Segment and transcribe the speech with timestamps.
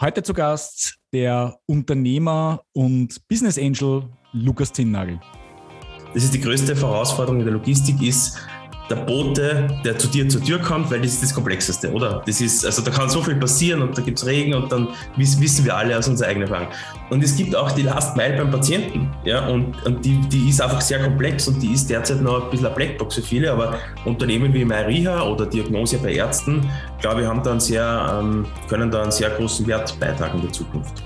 [0.00, 5.20] Heute zu Gast der Unternehmer und Business Angel Lukas Zinnagel.
[6.14, 8.38] Das ist die größte Herausforderung in der Logistik, ist
[8.90, 12.22] der Bote, der zu dir zur Tür kommt, weil das ist das Komplexeste, oder?
[12.26, 14.88] Das ist, also da kann so viel passieren und da gibt es Regen und dann
[15.16, 16.68] wissen wir alle aus unserer eigenen Erfahrung.
[17.08, 20.60] Und es gibt auch die Last Mile beim Patienten, ja, und, und die, die ist
[20.60, 23.78] einfach sehr komplex und die ist derzeit noch ein bisschen eine Blackbox für viele, aber
[24.04, 26.68] Unternehmen wie MyRiha oder Diagnose bei Ärzten,
[27.00, 30.42] glaube ich, haben da einen sehr, ähm, können da einen sehr großen Wert beitragen in
[30.42, 31.02] der Zukunft.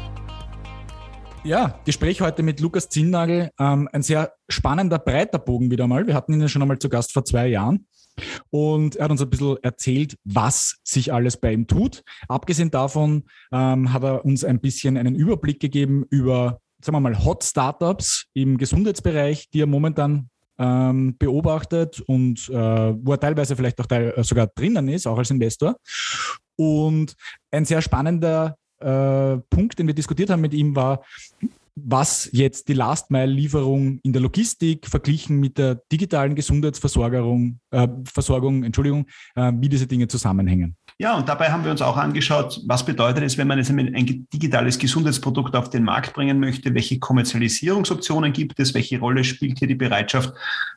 [1.44, 3.50] Ja, Gespräch heute mit Lukas Zinnagel.
[3.60, 6.06] Ähm, ein sehr spannender, breiter Bogen wieder mal.
[6.06, 7.86] Wir hatten ihn ja schon einmal zu Gast vor zwei Jahren.
[8.48, 12.02] Und er hat uns ein bisschen erzählt, was sich alles bei ihm tut.
[12.28, 17.24] Abgesehen davon ähm, hat er uns ein bisschen einen Überblick gegeben über, sagen wir mal,
[17.26, 23.78] Hot Startups im Gesundheitsbereich, die er momentan ähm, beobachtet und äh, wo er teilweise vielleicht
[23.82, 25.76] auch teil, sogar drinnen ist, auch als Investor.
[26.56, 27.14] Und
[27.50, 28.63] ein sehr spannender äh,
[29.50, 31.02] Punkt, den wir diskutiert haben mit ihm, war,
[31.76, 39.06] was jetzt die Last-Mile-Lieferung in der Logistik verglichen mit der digitalen Gesundheitsversorgung, äh, Versorgung, Entschuldigung,
[39.34, 40.76] äh, wie diese Dinge zusammenhängen.
[40.98, 44.28] Ja, und dabei haben wir uns auch angeschaut, was bedeutet es, wenn man jetzt ein
[44.32, 49.66] digitales Gesundheitsprodukt auf den Markt bringen möchte, welche Kommerzialisierungsoptionen gibt es, welche Rolle spielt hier
[49.66, 50.32] die Bereitschaft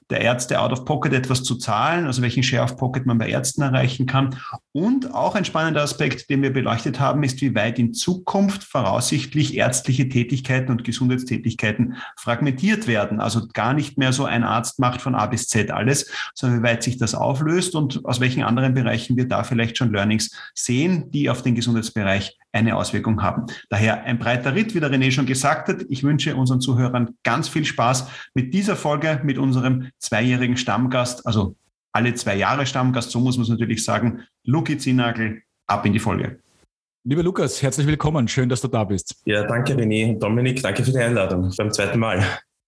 [0.09, 3.29] der Ärzte out of pocket etwas zu zahlen, also welchen Share of Pocket man bei
[3.29, 4.37] Ärzten erreichen kann.
[4.71, 9.55] Und auch ein spannender Aspekt, den wir beleuchtet haben, ist, wie weit in Zukunft voraussichtlich
[9.55, 13.19] ärztliche Tätigkeiten und Gesundheitstätigkeiten fragmentiert werden.
[13.19, 16.63] Also gar nicht mehr so ein Arzt macht von A bis Z alles, sondern wie
[16.63, 21.11] weit sich das auflöst und aus welchen anderen Bereichen wir da vielleicht schon Learnings sehen,
[21.11, 23.45] die auf den Gesundheitsbereich eine Auswirkung haben.
[23.69, 25.85] Daher ein breiter Ritt, wie der René schon gesagt hat.
[25.89, 31.55] Ich wünsche unseren Zuhörern ganz viel Spaß mit dieser Folge, mit unserem zweijährigen Stammgast, also
[31.91, 35.99] alle zwei Jahre Stammgast, so muss man es natürlich sagen, Luki Zinagel, ab in die
[35.99, 36.39] Folge.
[37.09, 38.27] Lieber Lukas, herzlich willkommen.
[38.27, 39.15] Schön, dass du da bist.
[39.23, 40.61] Ja, danke René Dominik.
[40.61, 42.21] Danke für die Einladung beim zweiten Mal.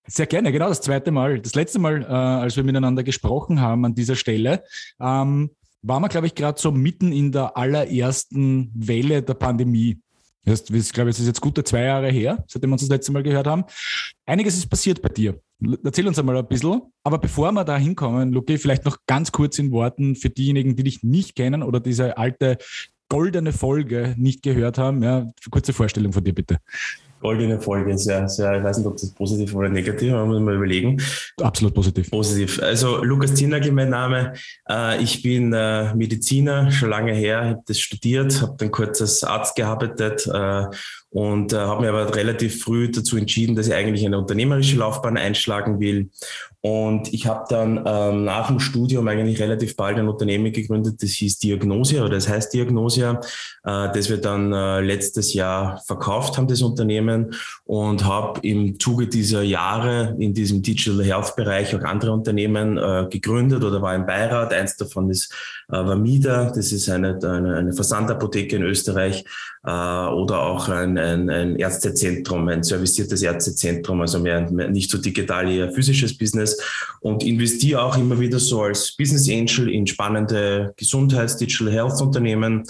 [0.07, 1.41] Sehr gerne, genau das zweite Mal.
[1.41, 4.63] Das letzte Mal, äh, als wir miteinander gesprochen haben an dieser Stelle,
[5.01, 5.49] ähm,
[5.81, 9.99] waren wir, glaube ich, gerade so mitten in der allerersten Welle der Pandemie.
[10.45, 13.11] Das, ich glaube, es ist jetzt gute zwei Jahre her, seitdem wir uns das letzte
[13.11, 13.65] Mal gehört haben.
[14.25, 15.37] Einiges ist passiert bei dir.
[15.83, 16.81] Erzähl uns einmal ein bisschen.
[17.03, 20.83] Aber bevor wir da hinkommen, Luki, vielleicht noch ganz kurz in Worten für diejenigen, die
[20.83, 22.57] dich nicht kennen oder diese alte
[23.09, 25.03] goldene Folge nicht gehört haben.
[25.03, 26.59] Ja, kurze Vorstellung von dir bitte
[27.21, 27.97] goldene Folge.
[27.97, 31.01] Sehr, sehr, ich weiß nicht, ob das positiv oder negativ, aber muss mal überlegen.
[31.41, 32.09] Absolut positiv.
[32.09, 32.61] Positiv.
[32.61, 34.33] Also Lukas Zinagel, mein Name.
[34.69, 39.23] Äh, ich bin äh, Mediziner, schon lange her, habe das studiert, habe dann kurz als
[39.23, 40.65] Arzt gearbeitet äh,
[41.11, 45.79] und habe mir aber relativ früh dazu entschieden, dass ich eigentlich eine unternehmerische Laufbahn einschlagen
[45.79, 46.09] will
[46.61, 51.11] und ich habe dann ähm, nach dem Studium eigentlich relativ bald ein Unternehmen gegründet, das
[51.11, 53.21] hieß Diagnosia oder das heißt Diagnosia,
[53.63, 57.33] äh, das wir dann äh, letztes Jahr verkauft haben, das Unternehmen,
[57.63, 63.07] und habe im Zuge dieser Jahre in diesem Digital Health Bereich auch andere Unternehmen äh,
[63.09, 64.53] gegründet oder war im Beirat.
[64.53, 65.33] Eins davon ist
[65.69, 69.23] äh, Vamida, das ist eine, eine, eine Versandapotheke in Österreich
[69.63, 74.97] äh, oder auch ein, ein, ein Ärztezentrum, ein serviciertes Ärztezentrum, also mehr, mehr nicht so
[74.97, 79.87] digital, eher physisches Business Business und investiere auch immer wieder so als Business Angel in
[79.87, 82.63] spannende Gesundheits-, Digital Health Unternehmen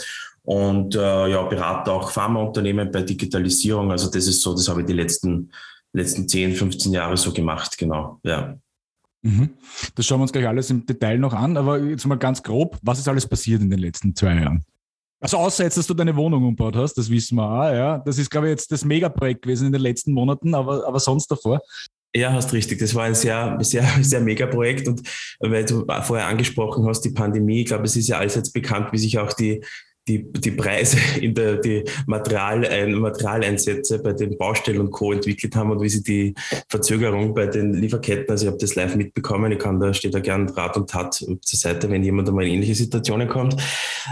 [0.44, 3.92] und äh, ja, berate auch Pharmaunternehmen bei Digitalisierung.
[3.92, 5.52] Also das ist so, das habe ich die letzten,
[5.94, 8.56] letzten 10, 15 Jahre so gemacht, genau, ja.
[9.22, 9.50] Mhm.
[9.96, 12.78] Das schauen wir uns gleich alles im Detail noch an, aber jetzt mal ganz grob,
[12.82, 14.64] was ist alles passiert in den letzten zwei Jahren?
[15.22, 17.98] Also außer jetzt, dass du deine Wohnung umbaut hast, das wissen wir auch, ja.
[17.98, 21.28] Das ist, glaube ich, jetzt das Megaprojekt gewesen in den letzten Monaten, aber, aber sonst
[21.28, 21.60] davor.
[22.16, 22.80] Ja, hast richtig.
[22.80, 24.88] Das war ein sehr, sehr, sehr mega Projekt.
[24.88, 25.08] Und
[25.40, 28.98] weil du vorher angesprochen hast, die Pandemie, ich glaube, es ist ja allseits bekannt, wie
[28.98, 29.64] sich auch die,
[30.08, 35.14] die, die Preise in der die Material, Materialeinsätze bei den Baustellen und Co.
[35.14, 36.34] entwickelt haben und wie sie die
[36.68, 40.20] Verzögerung bei den Lieferketten, also ich habe das live mitbekommen, ich kann da, stehe da
[40.20, 43.56] gern Rat und Tat zur Seite, wenn jemand einmal in ähnliche Situationen kommt.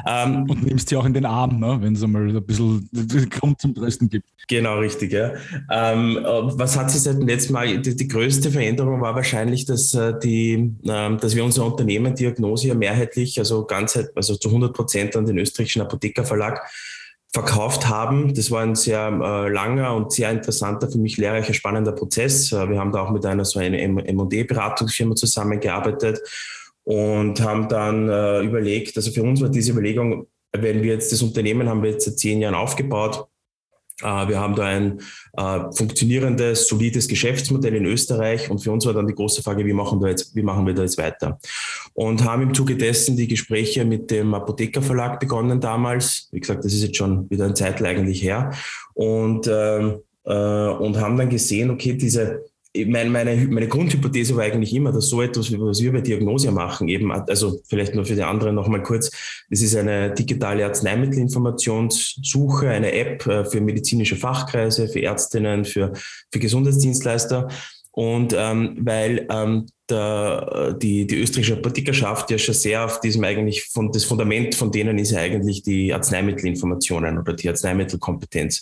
[0.06, 2.90] Ähm, und nimmst sie auch in den Arm, ne, wenn es einmal ein bisschen
[3.30, 4.28] Grund zum Trösten gibt.
[4.48, 5.34] Genau, richtig, ja.
[5.70, 9.94] Ähm, was hat sich seit dem letzten Mal, die, die größte Veränderung war wahrscheinlich, dass,
[9.94, 14.74] äh, die, ähm, dass wir unser Unternehmen Diagnose ja mehrheitlich, also ganz, also zu 100
[14.74, 16.68] Prozent an den österreichischen Apothekerverlag
[17.34, 18.34] verkauft haben.
[18.34, 22.52] Das war ein sehr äh, langer und sehr interessanter, für mich lehrreicher, spannender Prozess.
[22.52, 26.20] Äh, wir haben da auch mit einer so einer M&D-Beratungsfirma zusammengearbeitet
[26.84, 31.22] und haben dann äh, überlegt, also für uns war diese Überlegung, wenn wir jetzt das
[31.22, 33.28] Unternehmen haben wir jetzt seit zehn Jahren aufgebaut,
[34.02, 35.00] wir haben da ein
[35.34, 39.74] äh, funktionierendes, solides Geschäftsmodell in Österreich und für uns war dann die große Frage, wie
[39.74, 41.40] machen wir jetzt, wie machen wir da jetzt weiter?
[41.94, 46.30] Und haben im Zuge dessen die Gespräche mit dem Apothekerverlag begonnen damals.
[46.32, 48.52] Wie gesagt, das ist jetzt schon wieder ein Zeitl eigentlich her.
[48.94, 52.46] Und, ähm, äh, und haben dann gesehen, okay, diese
[52.86, 56.88] meine, meine, meine Grundhypothese war eigentlich immer, dass so etwas, was wir bei Diagnose machen,
[56.88, 59.12] eben, also vielleicht nur für die anderen nochmal kurz,
[59.50, 65.94] das ist eine digitale Arzneimittelinformationssuche, eine App äh, für medizinische Fachkreise, für Ärztinnen, für,
[66.32, 67.48] für Gesundheitsdienstleister.
[67.92, 73.66] Und ähm, weil ähm, der, die, die österreichische Politikerschaft ja schon sehr auf diesem eigentlich,
[73.66, 78.62] von, das Fundament von denen ist ja eigentlich die Arzneimittelinformationen oder die Arzneimittelkompetenz.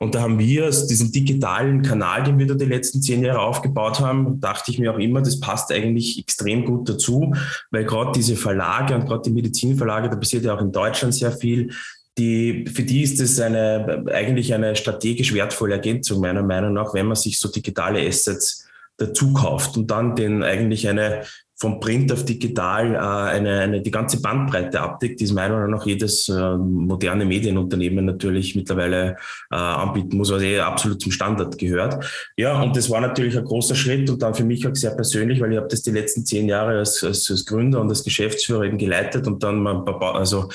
[0.00, 3.40] Und da haben wir aus diesem digitalen Kanal, den wir da die letzten zehn Jahre
[3.40, 7.34] aufgebaut haben, dachte ich mir auch immer, das passt eigentlich extrem gut dazu,
[7.70, 11.32] weil gerade diese Verlage und gerade die Medizinverlage, da passiert ja auch in Deutschland sehr
[11.32, 11.70] viel,
[12.16, 17.06] die, für die ist es eine, eigentlich eine strategisch wertvolle Ergänzung, meiner Meinung nach, wenn
[17.06, 18.63] man sich so digitale Assets
[18.96, 21.24] dazu kauft und dann den eigentlich eine
[21.56, 25.70] vom Print auf digital äh, eine, eine, die ganze Bandbreite abdeckt, die es meiner Meinung
[25.70, 29.16] nach jedes äh, moderne Medienunternehmen natürlich mittlerweile
[29.50, 32.04] äh, anbieten muss, was eh absolut zum Standard gehört.
[32.36, 35.40] Ja, und das war natürlich ein großer Schritt und dann für mich auch sehr persönlich,
[35.40, 38.64] weil ich habe das die letzten zehn Jahre als, als, als Gründer und als Geschäftsführer
[38.64, 40.48] eben geleitet und dann mal, also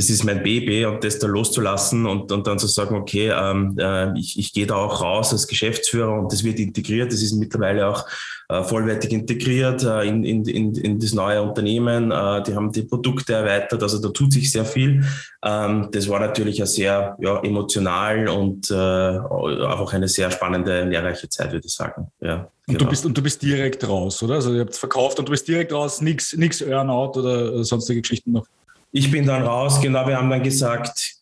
[0.00, 3.76] das ist mein Baby und das da loszulassen und, und dann zu sagen, okay, ähm,
[3.78, 7.34] äh, ich, ich gehe da auch raus als Geschäftsführer und das wird integriert, das ist
[7.34, 8.06] mittlerweile auch
[8.48, 12.10] äh, vollwertig integriert äh, in, in, in, in das neue Unternehmen.
[12.10, 15.04] Äh, die haben die Produkte erweitert, also da tut sich sehr viel.
[15.44, 21.28] Ähm, das war natürlich eine sehr ja, emotional und äh, auch eine sehr spannende, lehrreiche
[21.28, 22.10] Zeit, würde ich sagen.
[22.22, 22.48] Ja.
[22.66, 22.78] Und, genau.
[22.78, 24.36] du bist, und du bist direkt raus, oder?
[24.36, 28.32] Also ihr habt es verkauft und du bist direkt raus, nichts Earnout oder sonstige Geschichten
[28.32, 28.46] noch?
[28.92, 31.20] Ich bin dann raus, genau, wir haben dann gesagt,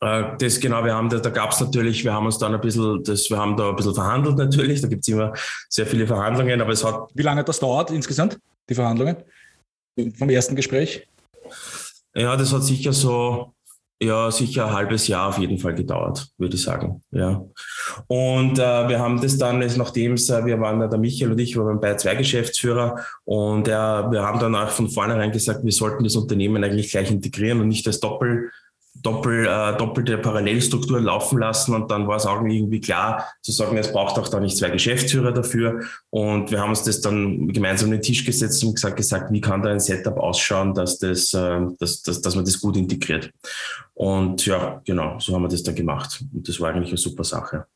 [0.00, 2.60] äh, das genau, wir haben da, da gab es natürlich, wir haben uns dann ein
[2.60, 5.32] bisschen, das, wir haben da ein bisschen verhandelt natürlich, da gibt es immer
[5.68, 7.10] sehr viele Verhandlungen, aber es hat.
[7.14, 9.16] Wie lange hat das dauert insgesamt, die Verhandlungen?
[10.16, 11.06] Vom ersten Gespräch?
[12.14, 13.54] Ja, das hat sicher so
[14.02, 17.02] ja, sicher ein halbes Jahr auf jeden Fall gedauert, würde ich sagen.
[17.10, 17.44] Ja.
[18.06, 21.80] Und äh, wir haben das dann, nachdem äh, wir waren, der Michael und ich waren
[21.80, 26.16] bei zwei Geschäftsführer und äh, wir haben dann auch von vornherein gesagt, wir sollten das
[26.16, 28.50] Unternehmen eigentlich gleich integrieren und nicht als Doppel,
[28.94, 33.76] doppel, äh, doppelte Parallelstruktur laufen lassen und dann war es auch irgendwie klar zu sagen,
[33.78, 37.88] es braucht auch da nicht zwei Geschäftsführer dafür und wir haben uns das dann gemeinsam
[37.88, 41.32] an den Tisch gesetzt und gesagt, gesagt wie kann da ein Setup ausschauen, dass, das,
[41.34, 43.30] äh, dass, dass, dass man das gut integriert.
[43.94, 47.24] Und ja, genau, so haben wir das dann gemacht und das war eigentlich eine super
[47.24, 47.66] Sache.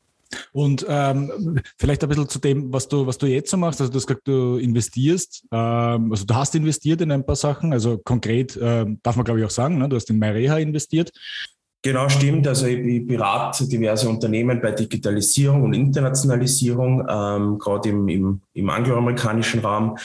[0.51, 3.79] Und ähm, vielleicht ein bisschen zu dem, was du, was du jetzt so machst.
[3.79, 7.73] Also du hast gesagt, du investierst, ähm, also du hast investiert in ein paar Sachen.
[7.73, 9.89] Also konkret ähm, darf man, glaube ich, auch sagen, ne?
[9.89, 11.11] du hast in Myreha investiert.
[11.85, 12.47] Genau, stimmt.
[12.47, 19.59] Also ich berate diverse Unternehmen bei Digitalisierung und Internationalisierung, ähm, gerade im, im, im angloamerikanischen
[19.59, 19.95] Raum.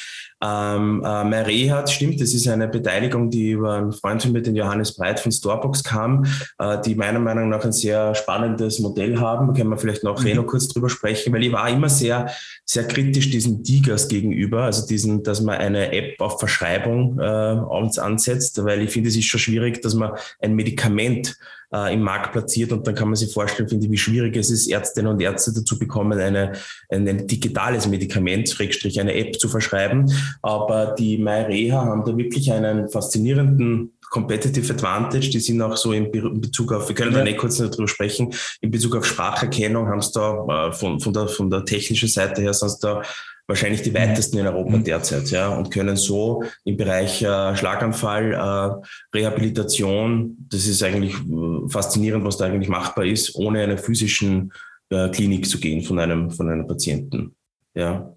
[0.45, 4.57] Ähm, äh, Marehat, stimmt, das ist eine Beteiligung, die über einen Freund von mir, den
[4.57, 6.27] Johannes Breit von Storebox kam,
[6.59, 9.47] äh, die meiner Meinung nach ein sehr spannendes Modell haben.
[9.47, 10.37] Da können wir vielleicht noch mhm.
[10.37, 12.31] noch kurz drüber sprechen, weil ich war immer sehr,
[12.67, 17.99] sehr kritisch diesen Digas gegenüber, also diesen, dass man eine App auf Verschreibung äh, uns
[17.99, 21.39] ansetzt, weil ich finde, es ist schon schwierig, dass man ein Medikament
[21.73, 22.73] äh, im Markt platziert.
[22.73, 25.53] Und dann kann man sich vorstellen, finde ich, wie schwierig es ist, Ärztinnen und Ärzte
[25.53, 26.53] dazu bekommen, eine,
[26.89, 30.13] ein, ein digitales Medikament, Schrägstrich eine App zu verschreiben.
[30.43, 36.11] Aber die MyReha haben da wirklich einen faszinierenden Competitive Advantage, die sind auch so in
[36.41, 37.19] Bezug auf, wir können ja.
[37.19, 41.13] da nicht kurz darüber sprechen, in Bezug auf Spracherkennung haben es da äh, von, von,
[41.13, 43.03] der, von der technischen Seite her, sind da
[43.51, 44.85] wahrscheinlich die weitesten in Europa mhm.
[44.85, 51.69] derzeit, ja, und können so im Bereich äh, Schlaganfall, äh, Rehabilitation, das ist eigentlich äh,
[51.69, 54.53] faszinierend, was da eigentlich machbar ist, ohne eine physischen
[54.89, 57.35] äh, Klinik zu gehen von einem, von einem Patienten,
[57.75, 58.15] ja.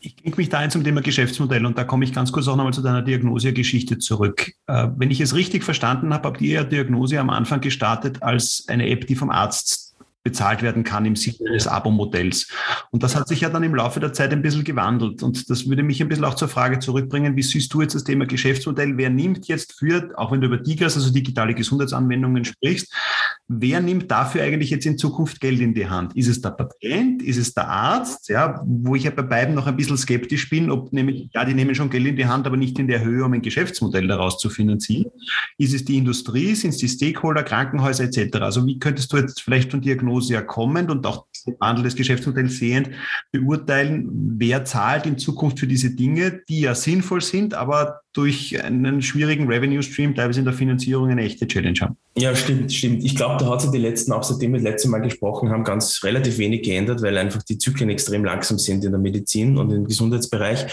[0.00, 2.54] Ich klinge mich da ein zum Thema Geschäftsmodell und da komme ich ganz kurz auch
[2.54, 4.52] nochmal zu deiner Diagnosegeschichte zurück.
[4.68, 8.64] Äh, wenn ich es richtig verstanden habe, habt ihr ja Diagnose am Anfang gestartet als
[8.68, 9.81] eine App, die vom Arzt
[10.24, 12.48] bezahlt werden kann im Sinne des Abo-Modells.
[12.90, 15.22] Und das hat sich ja dann im Laufe der Zeit ein bisschen gewandelt.
[15.22, 18.04] Und das würde mich ein bisschen auch zur Frage zurückbringen, wie siehst du jetzt das
[18.04, 18.96] Thema Geschäftsmodell?
[18.96, 22.94] Wer nimmt jetzt für, auch wenn du über DIGAS, also digitale Gesundheitsanwendungen sprichst,
[23.48, 26.16] wer nimmt dafür eigentlich jetzt in Zukunft Geld in die Hand?
[26.16, 27.20] Ist es der Patient?
[27.22, 28.28] Ist es der Arzt?
[28.28, 31.54] Ja, wo ich ja bei beiden noch ein bisschen skeptisch bin, ob nämlich, ja, die
[31.54, 34.38] nehmen schon Geld in die Hand, aber nicht in der Höhe, um ein Geschäftsmodell daraus
[34.38, 35.10] zu finanzieren.
[35.58, 36.54] Ist es die Industrie?
[36.54, 38.36] Sind es die Stakeholder, Krankenhäuser etc.?
[38.36, 41.84] Also wie könntest du jetzt vielleicht von Diagnosen Diagnose ja kommend und auch den Wandel
[41.84, 42.90] des Geschäftsmodells sehend
[43.32, 49.02] beurteilen, wer zahlt in Zukunft für diese Dinge, die ja sinnvoll sind, aber durch einen
[49.02, 51.96] schwierigen Revenue Stream teilweise in der Finanzierung eine echte Challenge haben.
[52.16, 53.02] Ja, stimmt, stimmt.
[53.02, 55.64] Ich glaube, da hat sich die letzten, auch seitdem wir das letzte Mal gesprochen haben,
[55.64, 59.70] ganz relativ wenig geändert, weil einfach die Zyklen extrem langsam sind in der Medizin und
[59.70, 60.66] im Gesundheitsbereich.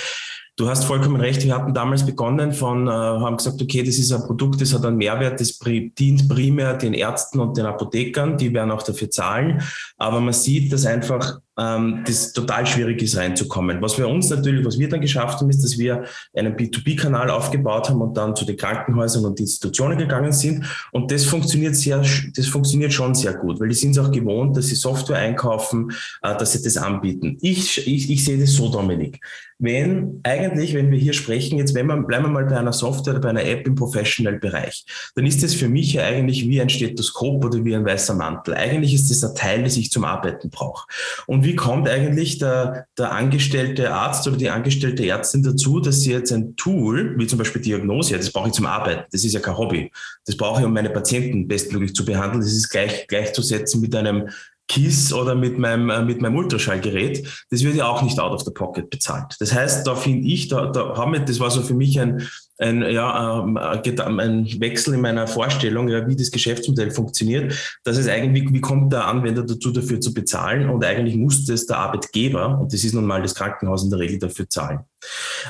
[0.60, 1.46] Du hast vollkommen recht.
[1.46, 4.84] Wir hatten damals begonnen von, äh, haben gesagt, okay, das ist ein Produkt, das hat
[4.84, 9.62] einen Mehrwert, das dient primär den Ärzten und den Apothekern, die werden auch dafür zahlen.
[9.98, 13.82] Aber man sieht, dass einfach ähm, das total schwierig ist, reinzukommen.
[13.82, 17.90] Was wir uns natürlich, was wir dann geschafft haben, ist, dass wir einen B2B-Kanal aufgebaut
[17.90, 20.66] haben und dann zu den Krankenhäusern und Institutionen gegangen sind.
[20.92, 22.04] Und das funktioniert sehr,
[22.36, 25.92] das funktioniert schon sehr gut, weil die sind es auch gewohnt, dass sie Software einkaufen,
[26.22, 27.38] äh, dass sie das anbieten.
[27.42, 29.20] Ich, ich, ich sehe das so, Dominik.
[29.62, 33.16] Wenn eigentlich, wenn wir hier sprechen, jetzt wenn wir, bleiben wir mal bei einer Software
[33.16, 34.86] oder bei einer App im Professional-Bereich,
[35.16, 38.54] dann ist das für mich ja eigentlich wie ein Stethoskop oder wie ein weißer Mantel.
[38.54, 40.88] Eigentlich ist das ein Teil, das ich zum Arbeiten brauche.
[41.28, 46.12] Und wie kommt eigentlich der, der angestellte Arzt oder die angestellte Ärztin dazu, dass sie
[46.12, 49.40] jetzt ein Tool, wie zum Beispiel Diagnose, das brauche ich zum Arbeiten, das ist ja
[49.40, 49.92] kein Hobby,
[50.26, 54.30] das brauche ich, um meine Patienten bestmöglich zu behandeln, das ist gleich, gleichzusetzen mit einem
[54.70, 58.44] KISS oder mit meinem, äh, mit meinem Ultraschallgerät, das wird ja auch nicht out of
[58.44, 59.36] the pocket bezahlt.
[59.40, 62.28] Das heißt, da finde ich, da, da haben wir, das war so für mich ein,
[62.60, 68.08] ein, ja, ähm, ein Wechsel in meiner Vorstellung, ja, wie das Geschäftsmodell funktioniert, dass es
[68.08, 72.60] eigentlich, wie kommt der Anwender dazu, dafür zu bezahlen und eigentlich muss das der Arbeitgeber,
[72.60, 74.80] und das ist nun mal das Krankenhaus in der Regel, dafür zahlen.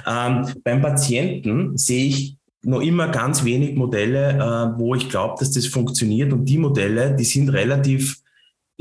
[0.08, 5.52] Ähm, beim Patienten sehe ich noch immer ganz wenig Modelle, äh, wo ich glaube, dass
[5.52, 8.18] das funktioniert und die Modelle, die sind relativ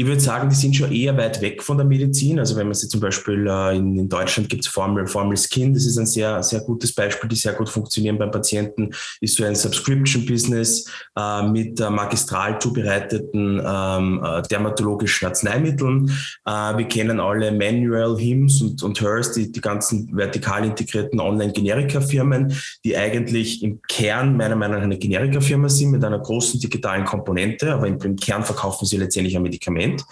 [0.01, 2.39] ich würde sagen, die sind schon eher weit weg von der Medizin.
[2.39, 5.75] Also wenn man sie zum Beispiel äh, in, in, Deutschland gibt es Formel, Formel Skin,
[5.75, 8.91] das ist ein sehr, sehr gutes Beispiel, die sehr gut funktionieren beim Patienten,
[9.21, 10.89] ist so ein Subscription-Business
[11.19, 16.09] äh, mit äh, magistral zubereiteten ähm, äh, dermatologischen Arzneimitteln.
[16.47, 22.55] Äh, wir kennen alle Manual, Hims und, und Hers, die, die ganzen vertikal integrierten Online-Generika-Firmen,
[22.85, 27.73] die eigentlich im Kern meiner Meinung nach eine Generika-Firma sind mit einer großen digitalen Komponente,
[27.73, 29.88] aber im, im Kern verkaufen sie letztendlich ein Medikament.
[29.97, 30.05] Prozent.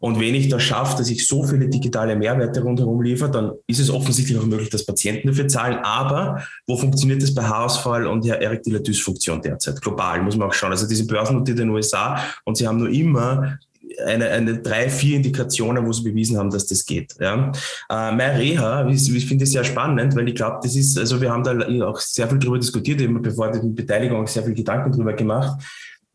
[0.00, 3.80] Und wenn ich das schaffe, dass ich so viele digitale Mehrwerte rundherum liefere, dann ist
[3.80, 5.78] es offensichtlich auch möglich, dass Patienten dafür zahlen.
[5.82, 9.80] Aber wo funktioniert das bei Haarausfall und der erektiler derzeit?
[9.80, 10.70] Global muss man auch schauen.
[10.70, 13.58] Also diese Börsennotiert in den USA und sie haben nur immer
[14.06, 17.14] eine, eine drei, vier Indikationen, wo sie bewiesen haben, dass das geht.
[17.18, 17.50] Ja.
[17.90, 21.30] Äh, MyReha, ich, ich finde es sehr spannend, weil ich glaube, das ist, also wir
[21.30, 21.52] haben da
[21.86, 25.60] auch sehr viel darüber diskutiert, eben bevor die Beteiligung auch sehr viel Gedanken darüber gemacht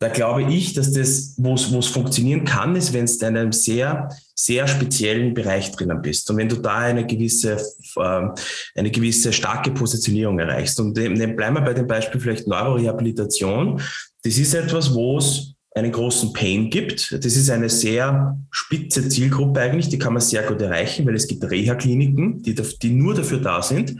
[0.05, 4.07] da glaube ich, dass das, wo es funktionieren kann, ist, wenn du in einem sehr,
[4.35, 6.29] sehr speziellen Bereich drinnen bist.
[6.29, 7.53] Und wenn du da eine gewisse,
[7.95, 8.27] äh,
[8.75, 10.79] eine gewisse starke Positionierung erreichst.
[10.79, 13.81] Und dann bleiben wir bei dem Beispiel vielleicht Neurorehabilitation.
[14.23, 17.11] Das ist etwas, wo es einen großen Pain gibt.
[17.11, 21.27] Das ist eine sehr spitze Zielgruppe eigentlich, die kann man sehr gut erreichen, weil es
[21.27, 23.95] gibt Reha-Kliniken, die, die nur dafür da sind.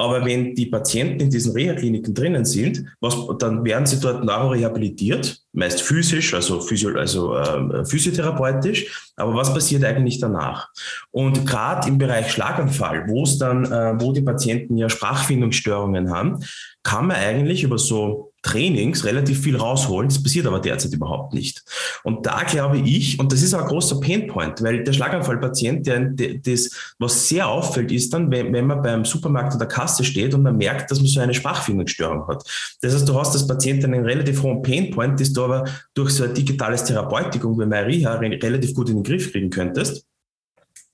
[0.00, 5.42] Aber wenn die Patienten in diesen Reha-Kliniken drinnen sind, was, dann werden sie dort neurorehabilitiert,
[5.52, 9.12] meist physisch, also, physio, also äh, physiotherapeutisch.
[9.16, 10.70] Aber was passiert eigentlich danach?
[11.10, 16.38] Und gerade im Bereich Schlaganfall, wo es dann, äh, wo die Patienten ja Sprachfindungsstörungen haben,
[16.82, 20.08] kann man eigentlich über so Trainings relativ viel rausholen.
[20.08, 21.62] Das passiert aber derzeit überhaupt nicht.
[22.04, 26.00] Und da glaube ich, und das ist auch ein großer Painpoint, weil der Schlaganfallpatient, der,
[26.00, 30.04] der, das, was sehr auffällt, ist dann, wenn, wenn man beim Supermarkt an der Kasse
[30.04, 32.44] steht und man merkt, dass man so eine Sprachfindungsstörung hat.
[32.80, 36.24] Das heißt, du hast als Patient einen relativ hohen Painpoint, das du aber durch so
[36.24, 40.06] ein digitales Therapeutikum wie MyReha relativ gut in den Griff kriegen könntest.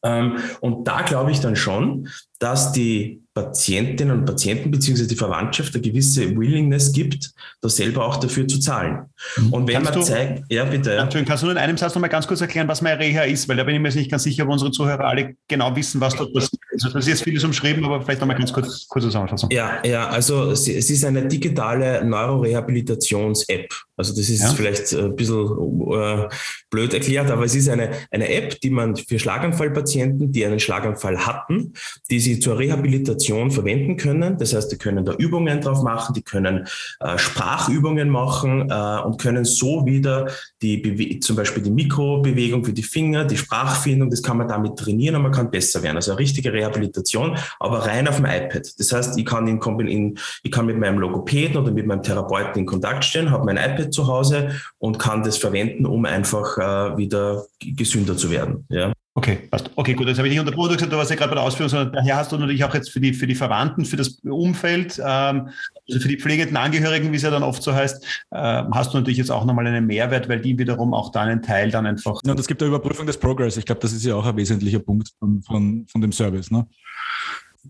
[0.03, 2.09] Ähm, und da glaube ich dann schon,
[2.39, 8.17] dass die Patientinnen und Patienten beziehungsweise die Verwandtschaft eine gewisse Willingness gibt, da selber auch
[8.17, 9.11] dafür zu zahlen.
[9.37, 9.53] Mhm.
[9.53, 10.95] Und wenn kannst man du, zeigt, ja bitte.
[10.95, 11.03] Ja.
[11.03, 13.47] Entschuldigung, kannst du in einem Satz nochmal ganz kurz erklären, was MyReha ist?
[13.47, 16.01] Weil da bin ich mir jetzt nicht ganz sicher, ob unsere Zuhörer alle genau wissen,
[16.01, 16.63] was dort passiert.
[16.73, 19.51] Also das ist jetzt vieles umschrieben, aber vielleicht nochmal ganz kurz, kurze Zusammenfassung.
[19.51, 23.69] Ja, ja, also es ist eine digitale Neurorehabilitations-App.
[23.99, 24.49] Also das ist ja.
[24.49, 25.47] vielleicht ein bisschen
[25.93, 26.29] äh,
[26.71, 31.27] blöd erklärt, aber es ist eine, eine App, die man für Schlaganfallpatienten, die einen Schlaganfall
[31.27, 31.75] hatten,
[32.11, 34.37] die sie zur Rehabilitation verwenden können.
[34.39, 36.67] Das heißt, die können da Übungen drauf machen, die können
[37.01, 40.27] äh, Sprachübungen machen äh, und können so wieder
[40.63, 45.17] die zum Beispiel die Mikrobewegung für die Finger, die Sprachfindung, das kann man damit trainieren
[45.17, 45.97] und man kann besser werden.
[45.97, 48.67] Also eine richtige Rehabilitation, aber rein auf dem iPad.
[48.79, 52.61] Das heißt, ich kann, in, in, ich kann mit meinem Logopäden oder mit meinem Therapeuten
[52.61, 56.97] in Kontakt stehen, habe mein iPad zu Hause und kann das verwenden, um einfach äh,
[56.97, 58.67] wieder gesünder zu werden.
[58.69, 58.93] Ja.
[59.19, 59.71] Okay, passt.
[59.77, 61.45] Okay, gut, jetzt habe ich nicht unterbrochen, du gesagt, du warst ja gerade bei der
[61.45, 64.19] Ausführung, sondern daher hast du natürlich auch jetzt für die, für die Verwandten, für das
[64.25, 65.49] Umfeld, ähm,
[65.89, 68.99] also für die pflegenden Angehörigen, wie es ja dann oft so heißt, äh, hast du
[68.99, 72.21] natürlich jetzt auch nochmal einen Mehrwert, weil die wiederum auch da einen Teil dann einfach.
[72.27, 73.57] Ja, und es gibt eine Überprüfung des Progress.
[73.57, 76.51] Ich glaube, das ist ja auch ein wesentlicher Punkt von, von, von dem Service.
[76.51, 76.67] Ne?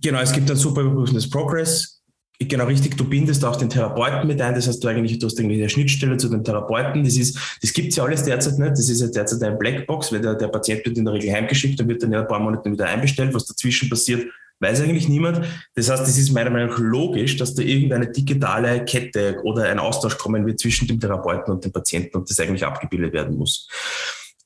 [0.03, 1.96] Genau, es gibt eine super Überprüfung des Progress
[2.39, 5.39] genau richtig, du bindest auch den Therapeuten mit ein, das heißt, du eigentlich, du hast
[5.39, 8.89] irgendwie eine Schnittstelle zu den Therapeuten, das ist, das gibt's ja alles derzeit nicht, das
[8.89, 11.89] ist ja derzeit eine Blackbox, weil der, der Patient wird in der Regel heimgeschickt und
[11.89, 14.27] wird dann ja ein paar Monate wieder einbestellt, was dazwischen passiert,
[14.61, 15.47] weiß eigentlich niemand.
[15.75, 19.79] Das heißt, es ist meiner Meinung nach logisch, dass da irgendeine digitale Kette oder ein
[19.79, 23.69] Austausch kommen wird zwischen dem Therapeuten und dem Patienten und das eigentlich abgebildet werden muss.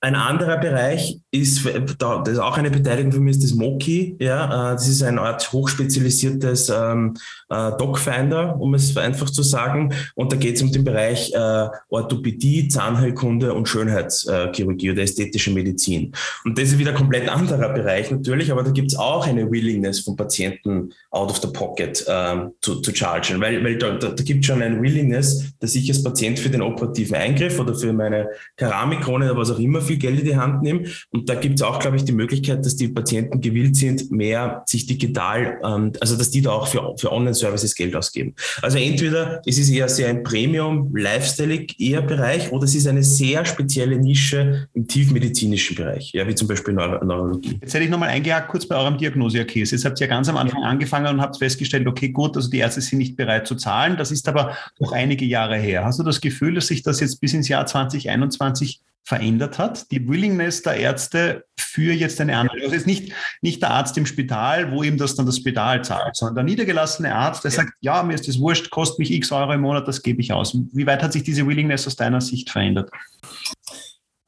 [0.03, 1.67] Ein anderer Bereich ist,
[1.99, 4.17] das ist auch eine Beteiligung von mir, ist das Moki.
[4.19, 7.15] Ja, äh, das ist eine Art hochspezialisiertes ähm,
[7.51, 9.93] äh, Docfinder, um es einfach zu sagen.
[10.15, 16.13] Und da geht es um den Bereich äh, Orthopädie, Zahnheilkunde und Schönheitschirurgie oder ästhetische Medizin.
[16.47, 19.51] Und das ist wieder ein komplett anderer Bereich natürlich, aber da gibt es auch eine
[19.51, 24.09] Willingness von Patienten out of the pocket ähm, zu, zu chargen, weil, weil da, da,
[24.09, 27.75] da gibt es schon eine Willingness, dass ich als Patient für den operativen Eingriff oder
[27.75, 30.87] für meine Keramikkrone oder was auch immer viel Geld in die Hand nehmen.
[31.11, 34.63] Und da gibt es auch, glaube ich, die Möglichkeit, dass die Patienten gewillt sind, mehr
[34.67, 38.35] sich digital, ähm, also dass die da auch für, für Online-Services Geld ausgeben.
[38.63, 43.03] Also entweder es ist eher sehr ein Premium, lifestyle eher Bereich oder es ist eine
[43.03, 47.59] sehr spezielle Nische im tiefmedizinischen Bereich, ja, wie zum Beispiel Neuro Neurologie.
[47.61, 49.75] Jetzt hätte ich nochmal eingehakt kurz bei eurem Diagnose-Case.
[49.75, 52.81] Jetzt habt ihr ganz am Anfang angefangen und habt festgestellt, okay, gut, also die Ärzte
[52.81, 53.97] sind nicht bereit zu zahlen.
[53.97, 55.85] Das ist aber noch einige Jahre her.
[55.85, 59.91] Hast du das Gefühl, dass sich das jetzt bis ins Jahr 2021 verändert hat.
[59.91, 62.57] Die Willingness der Ärzte für jetzt eine andere.
[62.63, 66.17] Also ist nicht, nicht der Arzt im Spital, wo ihm das dann das Spital zahlt,
[66.17, 69.53] sondern der niedergelassene Arzt, der sagt, ja, mir ist das wurscht, kostet mich x Euro
[69.53, 70.57] im Monat, das gebe ich aus.
[70.73, 72.91] Wie weit hat sich diese Willingness aus deiner Sicht verändert?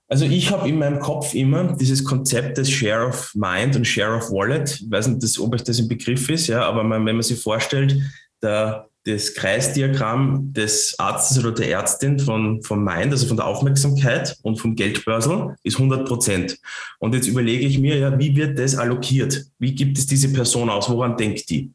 [0.08, 4.14] Also ich habe in meinem Kopf immer dieses Konzept des Share of Mind und Share
[4.16, 4.80] of Wallet.
[4.80, 7.98] Ich weiß nicht, ob euch das ein Begriff ist, ja, aber wenn man sich vorstellt,
[8.42, 14.36] der das Kreisdiagramm des Arztes oder der Ärztin von, vom Mind, also von der Aufmerksamkeit
[14.42, 16.58] und vom Geldbörsel, ist 100 Prozent.
[16.98, 19.46] Und jetzt überlege ich mir, ja, wie wird das allokiert?
[19.58, 20.88] Wie gibt es diese Person aus?
[20.88, 21.72] Woran denkt die?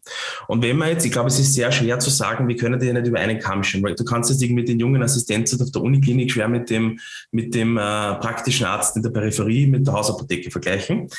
[0.48, 2.88] Und wenn man jetzt, ich glaube, es ist sehr schwer zu sagen, wir können die
[2.88, 5.72] ja nicht über einen Kamm scheren, weil du kannst jetzt irgendwie den jungen Assistenzen auf
[5.72, 6.98] der Uniklinik schwer mit dem,
[7.32, 11.10] mit dem äh, praktischen Arzt in der Peripherie, mit der Hausapotheke vergleichen.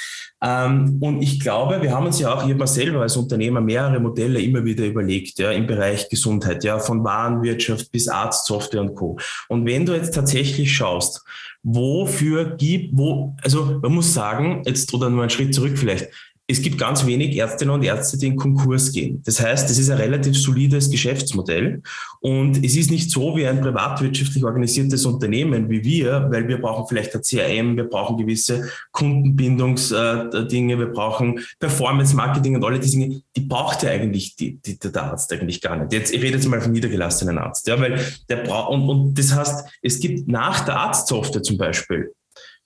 [0.41, 3.61] Ähm, und ich glaube, wir haben uns ja auch, ich habe mir selber als Unternehmer
[3.61, 8.95] mehrere Modelle immer wieder überlegt, ja, im Bereich Gesundheit, ja, von Warenwirtschaft bis Arztsoftware und
[8.95, 9.19] Co.
[9.49, 11.25] Und wenn du jetzt tatsächlich schaust,
[11.63, 16.09] wofür gibt, wo, also man muss sagen, jetzt oder nur einen Schritt zurück vielleicht,
[16.51, 19.23] es gibt ganz wenig Ärztinnen und Ärzte, die in Konkurs gehen.
[19.27, 21.83] Das heißt, es ist ein relativ solides Geschäftsmodell
[22.21, 26.87] und es ist nicht so wie ein privatwirtschaftlich organisiertes Unternehmen wie wir, weil wir brauchen
[26.89, 33.43] vielleicht ein CRM, wir brauchen gewisse Kundenbindungsdinge, wir brauchen Performance-Marketing und alle diese Dinge, die
[33.43, 35.93] braucht ja eigentlich die, die, der Arzt eigentlich gar nicht.
[35.93, 39.35] Jetzt, ich rede jetzt mal vom niedergelassenen Arzt, ja, weil der braucht, und, und das
[39.35, 42.11] heißt, es gibt nach der Arztsoftware zum Beispiel,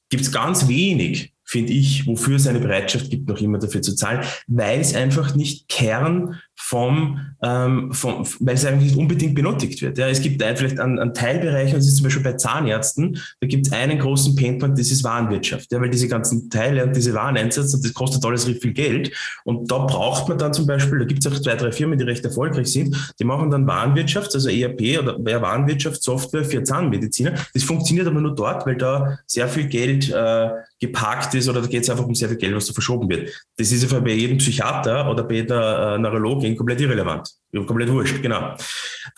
[0.09, 3.95] gibt es ganz wenig finde ich, wofür es eine Bereitschaft gibt, noch immer dafür zu
[3.95, 9.83] zahlen, weil es einfach nicht Kern vom, ähm, vom weil es eigentlich nicht unbedingt benötigt
[9.83, 9.99] wird.
[9.99, 13.67] Ja, es gibt vielleicht einen, einen Teilbereich, das ist zum Beispiel bei Zahnärzten, da gibt
[13.67, 17.37] es einen großen Painpoint, das ist Warenwirtschaft, ja, weil diese ganzen Teile und diese Waren
[17.37, 19.13] einsetzen, das kostet alles recht viel Geld.
[19.45, 22.05] Und da braucht man dann zum Beispiel, da gibt es auch zwei, drei Firmen, die
[22.05, 27.35] recht erfolgreich sind, die machen dann Warenwirtschaft, also ERP oder Warenwirtschaftssoftware für Zahnmediziner.
[27.53, 30.49] Das funktioniert aber nur dort, weil da sehr viel Geld äh,
[30.81, 33.31] geparkt ist oder da geht es einfach um sehr viel Geld, was da verschoben wird.
[33.57, 37.29] Das ist einfach bei jedem Psychiater oder bei jeder äh, Neurologin komplett irrelevant.
[37.53, 38.55] Komplett wurscht, genau.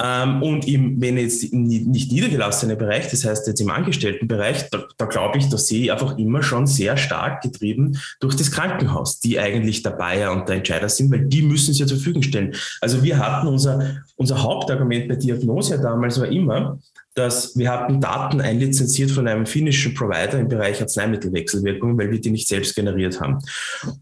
[0.03, 5.07] Ähm, und im, wenn jetzt nicht niedergelassene Bereich, das heißt jetzt im Angestelltenbereich, da, da
[5.07, 9.39] glaube ich, da sehe ich einfach immer schon sehr stark getrieben durch das Krankenhaus, die
[9.39, 12.55] eigentlich der Bayer und der Entscheider sind, weil die müssen es ja zur Verfügung stellen.
[12.81, 16.79] Also wir hatten unser, unser Hauptargument bei Diagnose damals war immer,
[17.15, 22.31] dass wir hatten Daten einlizenziert von einem finnischen Provider im Bereich Arzneimittelwechselwirkungen, weil wir die
[22.31, 23.39] nicht selbst generiert haben.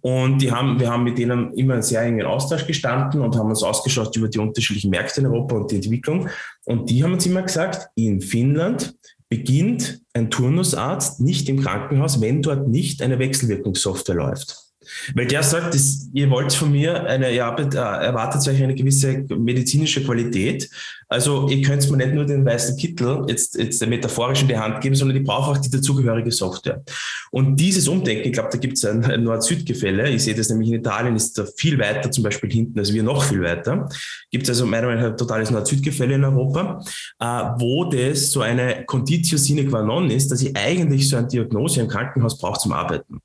[0.01, 3.51] Und die haben, wir haben mit denen immer einen sehr engen Austausch gestanden und haben
[3.51, 6.29] uns ausgeschaut über die unterschiedlichen Märkte in Europa und die Entwicklung.
[6.65, 8.95] Und die haben uns immer gesagt, in Finnland
[9.29, 14.62] beginnt ein Turnusarzt nicht im Krankenhaus, wenn dort nicht eine Wechselwirkungssoftware läuft.
[15.15, 19.25] Weil der sagt, das, ihr wollt von mir eine, ihr äh, erwartet euch eine gewisse
[19.29, 20.69] medizinische Qualität.
[21.09, 24.81] Also ihr könnt mir nicht nur den weißen Kittel jetzt, jetzt metaphorisch in die Hand
[24.81, 26.83] geben, sondern ich brauche auch die dazugehörige Software.
[27.31, 30.09] Und dieses Umdenken, ich glaube, da gibt es ein, ein Nord-Süd-Gefälle.
[30.09, 33.03] Ich sehe das nämlich in Italien, ist da viel weiter zum Beispiel hinten, also wir
[33.03, 33.89] noch viel weiter.
[34.31, 36.83] Gibt es also meiner Meinung nach ein totales Nord-Süd-Gefälle in Europa,
[37.19, 37.25] äh,
[37.59, 41.81] wo das so eine Conditio sine qua non ist, dass ich eigentlich so eine Diagnose
[41.81, 43.21] im Krankenhaus brauche zum Arbeiten.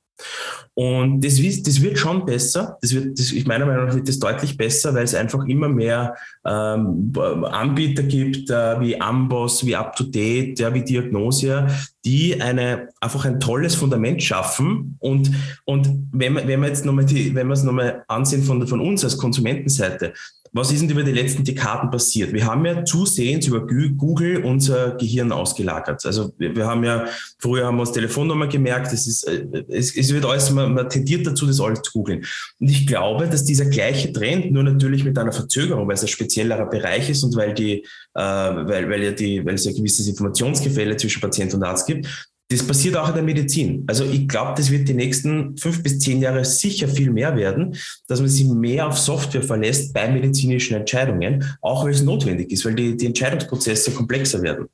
[0.73, 2.77] Und das, das wird schon besser.
[2.81, 5.69] Das wird, das, ich meiner Meinung nach wird das deutlich besser, weil es einfach immer
[5.69, 11.67] mehr ähm, Anbieter gibt, äh, wie Amboss, wie UpToDate, ja, wie Diagnosia,
[12.05, 14.97] die eine, einfach ein tolles Fundament schaffen.
[14.99, 15.31] Und,
[15.65, 18.79] und wenn, man, wenn, man jetzt nochmal die, wenn wir es nochmal ansehen von, von
[18.79, 20.13] uns als Konsumentenseite,
[20.57, 22.33] was ist denn über die letzten Dekaden passiert?
[22.33, 26.05] Wir haben ja zusehends über Google unser Gehirn ausgelagert.
[26.05, 27.05] Also wir, haben ja,
[27.39, 30.89] früher haben wir uns Telefonnummer gemerkt, es, ist, äh, es, es wird alles, man, man
[30.89, 32.25] tendiert dazu, das alles zu googeln.
[32.59, 36.07] Und ich glaube, dass dieser gleiche Trend, nur natürlich mit einer Verzögerung, weil es ein
[36.07, 40.07] speziellerer Bereich ist und weil die, äh, weil, weil ja die, weil es ja gewisses
[40.07, 42.07] Informationsgefälle zwischen Patient und Arzt gibt,
[42.49, 43.83] das passiert auch in der Medizin.
[43.87, 47.75] Also ich glaube, das wird die nächsten fünf bis zehn Jahre sicher viel mehr werden,
[48.07, 52.63] dass man sich mehr auf Software verlässt bei medizinischen Entscheidungen, auch weil es notwendig ist,
[52.63, 54.67] weil die, die Entscheidungsprozesse komplexer werden.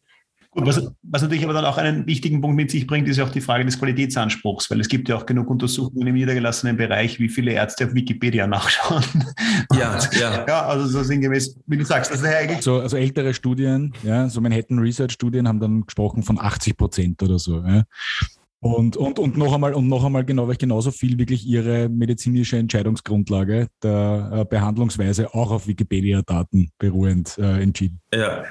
[0.53, 3.25] Gut, was, was, natürlich aber dann auch einen wichtigen Punkt mit sich bringt, ist ja
[3.25, 7.19] auch die Frage des Qualitätsanspruchs, weil es gibt ja auch genug Untersuchungen im niedergelassenen Bereich,
[7.19, 9.03] wie viele Ärzte auf Wikipedia nachschauen.
[9.73, 10.45] Ja, ja.
[10.47, 12.61] Ja, also so sinngemäß, wie du sagst, das ist ja eigentlich.
[12.61, 17.23] So, also ältere Studien, ja, so Manhattan Research Studien haben dann gesprochen von 80 Prozent
[17.23, 17.57] oder so.
[17.57, 17.83] Ja.
[18.59, 22.57] Und, und, und noch einmal, und noch einmal genau, weil genauso viel wirklich ihre medizinische
[22.57, 27.99] Entscheidungsgrundlage der äh, Behandlungsweise auch auf Wikipedia-Daten beruhend äh, entschieden.
[28.13, 28.45] Ja,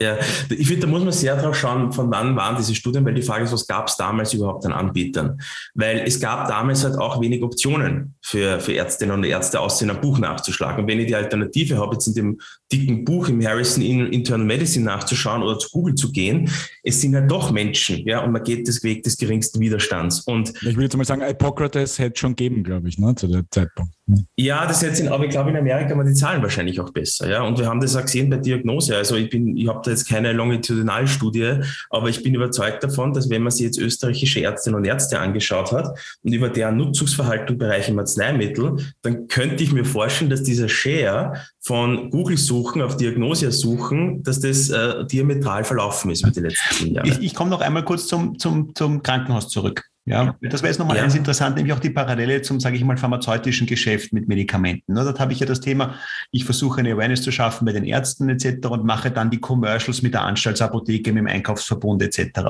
[0.00, 0.16] ja,
[0.48, 3.22] ich finde, da muss man sehr drauf schauen, von wann waren diese Studien, weil die
[3.22, 5.40] Frage ist, was gab es damals überhaupt an Anbietern?
[5.74, 9.90] Weil es gab damals halt auch wenig Optionen für, für Ärztinnen und Ärzte, außer in
[9.90, 10.82] einem Buch nachzuschlagen.
[10.82, 14.84] Und wenn ich die Alternative habe, jetzt in dem dicken Buch im Harrison Internal Medicine
[14.84, 16.48] nachzuschauen oder zu Google zu gehen,
[16.84, 20.20] es sind halt doch Menschen, ja, und man geht das Weg des geringsten Widerstands.
[20.20, 23.44] Und ich würde jetzt mal sagen, Hippokrates hätte schon geben, glaube ich, ne, zu der
[23.50, 23.97] Zeitpunkt.
[24.36, 27.28] Ja, das jetzt in, aber ich glaube, in Amerika waren die Zahlen wahrscheinlich auch besser,
[27.28, 27.42] ja.
[27.42, 28.96] Und wir haben das auch gesehen bei Diagnose.
[28.96, 33.28] Also ich bin, ich habe da jetzt keine Longitudinalstudie, aber ich bin überzeugt davon, dass
[33.28, 37.58] wenn man sich jetzt österreichische Ärztinnen und Ärzte angeschaut hat und über deren Nutzungsverhalten im
[37.58, 44.22] Bereich im Arzneimittel, dann könnte ich mir vorstellen, dass dieser Share von Google-Suchen auf Diagnosia-Suchen,
[44.22, 47.08] dass das äh, diametral verlaufen ist über die letzten zehn Jahre.
[47.08, 49.84] Ich, ich komme noch einmal kurz zum, zum, zum Krankenhaus zurück.
[50.08, 51.04] Ja, das wäre jetzt nochmal ja.
[51.04, 54.94] eins interessant, nämlich auch die Parallele zum, sage ich mal, pharmazeutischen Geschäft mit Medikamenten.
[54.94, 55.94] Dort habe ich ja das Thema,
[56.30, 58.68] ich versuche eine Awareness zu schaffen bei den Ärzten etc.
[58.68, 62.40] und mache dann die Commercials mit der Anstaltsapotheke, mit dem Einkaufsverbund etc.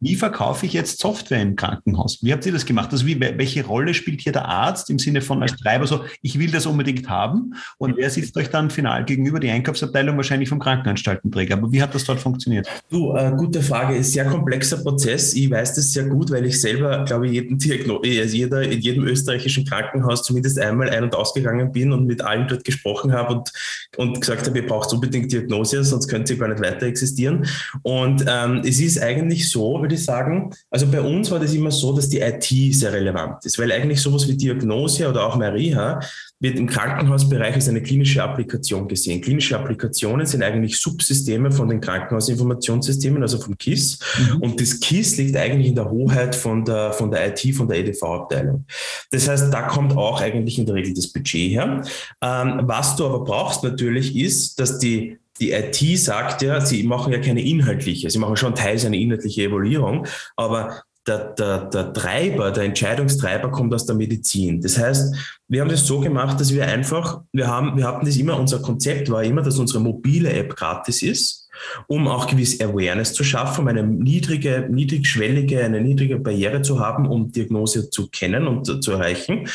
[0.00, 2.18] Wie verkaufe ich jetzt Software im Krankenhaus?
[2.22, 2.90] Wie habt ihr das gemacht?
[2.92, 6.38] Also wie, welche Rolle spielt hier der Arzt im Sinne von als Treiber so, ich
[6.38, 9.38] will das unbedingt haben und wer sitzt euch dann final gegenüber?
[9.40, 11.54] Die Einkaufsabteilung wahrscheinlich vom Krankenanstaltenträger.
[11.54, 12.68] Aber wie hat das dort funktioniert?
[12.90, 15.34] Du, äh, gute Frage, ist sehr komplexer Prozess.
[15.34, 18.80] Ich weiß das sehr gut, weil ich selber glaube ich, jeden Diagno äh, jeder, in
[18.80, 23.34] jedem österreichischen Krankenhaus zumindest einmal ein- und ausgegangen bin und mit allen dort gesprochen habe
[23.34, 23.52] und,
[23.96, 27.46] und gesagt habe, ihr braucht unbedingt Diagnose, sonst könnt ihr gar nicht weiter existieren.
[27.82, 31.70] Und ähm, es ist eigentlich so, würde ich sagen, also bei uns war das immer
[31.70, 36.00] so, dass die IT sehr relevant ist, weil eigentlich sowas wie Diagnose oder auch Maria
[36.44, 39.22] wird im Krankenhausbereich als eine klinische Applikation gesehen.
[39.22, 43.98] Klinische Applikationen sind eigentlich Subsysteme von den Krankenhausinformationssystemen, also vom KISS.
[44.18, 44.36] Mhm.
[44.42, 47.78] Und das KISS liegt eigentlich in der Hoheit von der, von der IT, von der
[47.78, 48.66] EDV-Abteilung.
[49.10, 51.82] Das heißt, da kommt auch eigentlich in der Regel das Budget her.
[52.20, 57.12] Ähm, was du aber brauchst natürlich ist, dass die die IT sagt ja, sie machen
[57.12, 62.50] ja keine inhaltliche, sie machen schon teils eine inhaltliche Evaluierung, aber der, der, der Treiber,
[62.50, 64.60] der Entscheidungstreiber kommt aus der Medizin.
[64.60, 65.14] Das heißt,
[65.48, 68.60] wir haben das so gemacht, dass wir einfach, wir haben, wir hatten das immer, unser
[68.60, 71.48] Konzept war immer, dass unsere mobile App gratis ist,
[71.86, 77.06] um auch gewisse Awareness zu schaffen, um eine niedrige, niedrigschwellige, eine niedrige Barriere zu haben,
[77.06, 79.46] um Diagnose zu kennen und zu erreichen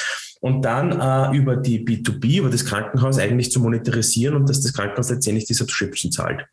[0.41, 4.73] und dann äh, über die B2B, über das Krankenhaus eigentlich zu monetarisieren und dass das
[4.73, 6.45] Krankenhaus letztendlich die Subscription zahlt.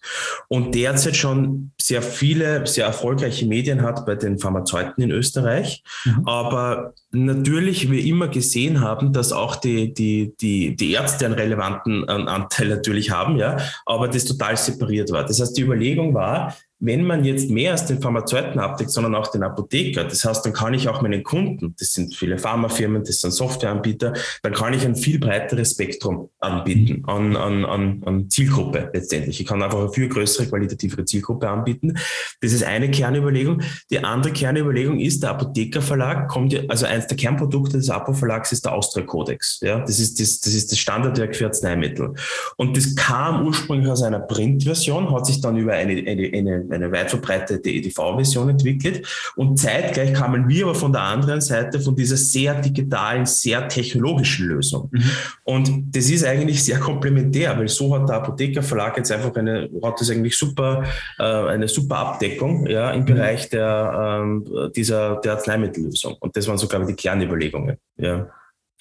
[0.48, 5.82] Und derzeit schon sehr viele, sehr erfolgreiche Medien hat bei den Pharmazeuten in Österreich.
[6.04, 6.28] Mhm.
[6.28, 12.06] Aber natürlich wir immer gesehen haben, dass auch die, die, die, die Ärzte einen relevanten
[12.06, 15.24] Anteil natürlich haben, ja, aber das total separiert war.
[15.24, 19.28] Das heißt, die Überlegung war, wenn man jetzt mehr als den Pharmazeuten abdeckt, sondern auch
[19.28, 23.20] den Apotheker, das heißt, dann kann ich auch meinen Kunden, das sind viele Pharmafirmen, das
[23.20, 24.12] sind Softwareanbieter,
[24.42, 29.40] dann kann ich ein viel breiteres Spektrum anbieten an, an, an, an Zielgruppe letztendlich.
[29.40, 31.94] Ich kann einfach eine viel größere qualitative Zielgruppe anbieten.
[32.40, 33.62] Das ist eine Kernüberlegung.
[33.90, 38.66] Die andere Kernüberlegung ist, der Apothekerverlag kommt ja, also eins der Kernprodukte des Apo-Verlags ist
[38.66, 39.60] der Austria Codex.
[39.62, 42.14] Ja, das ist das, das ist das Standardwerk für Arzneimittel.
[42.56, 46.90] Und das kam ursprünglich aus einer Printversion, hat sich dann über eine, eine, eine eine
[46.92, 49.06] weit verbreitete EDV-Version entwickelt.
[49.36, 54.46] Und zeitgleich kamen wir aber von der anderen Seite von dieser sehr digitalen, sehr technologischen
[54.46, 54.88] Lösung.
[54.92, 55.10] Mhm.
[55.44, 60.00] Und das ist eigentlich sehr komplementär, weil so hat der Apothekerverlag jetzt einfach eine, hat
[60.00, 60.84] das eigentlich super,
[61.18, 63.06] äh, eine super Abdeckung ja, im mhm.
[63.06, 66.16] Bereich der, ähm, dieser, der Arzneimittellösung.
[66.20, 67.76] Und das waren so, glaube ich, die Kernüberlegungen.
[67.96, 68.28] Ja,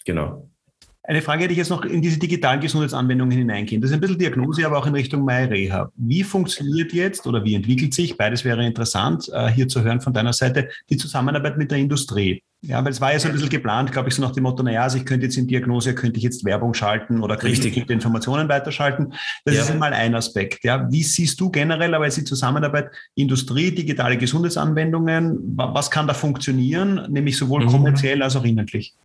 [0.06, 0.50] genau.
[1.08, 3.80] Eine Frage hätte ich jetzt noch in diese digitalen Gesundheitsanwendungen hineingehen.
[3.80, 5.92] Das ist ein bisschen Diagnose, aber auch in Richtung MyReha.
[5.96, 10.14] Wie funktioniert jetzt oder wie entwickelt sich, beides wäre interessant, äh, hier zu hören von
[10.14, 12.42] deiner Seite, die Zusammenarbeit mit der Industrie?
[12.62, 14.64] Ja, weil es war ja so ein bisschen geplant, glaube ich, so nach dem Motto,
[14.64, 17.90] naja, also ich könnte jetzt in Diagnose, könnte ich jetzt Werbung schalten oder könnte ich
[17.90, 19.14] Informationen weiterschalten.
[19.44, 19.62] Das ja.
[19.62, 20.64] ist einmal ein Aspekt.
[20.64, 25.54] Ja, wie siehst du generell aber die Zusammenarbeit Industrie, digitale Gesundheitsanwendungen?
[25.56, 27.70] Was kann da funktionieren, nämlich sowohl mhm.
[27.70, 28.96] kommerziell als auch inhaltlich?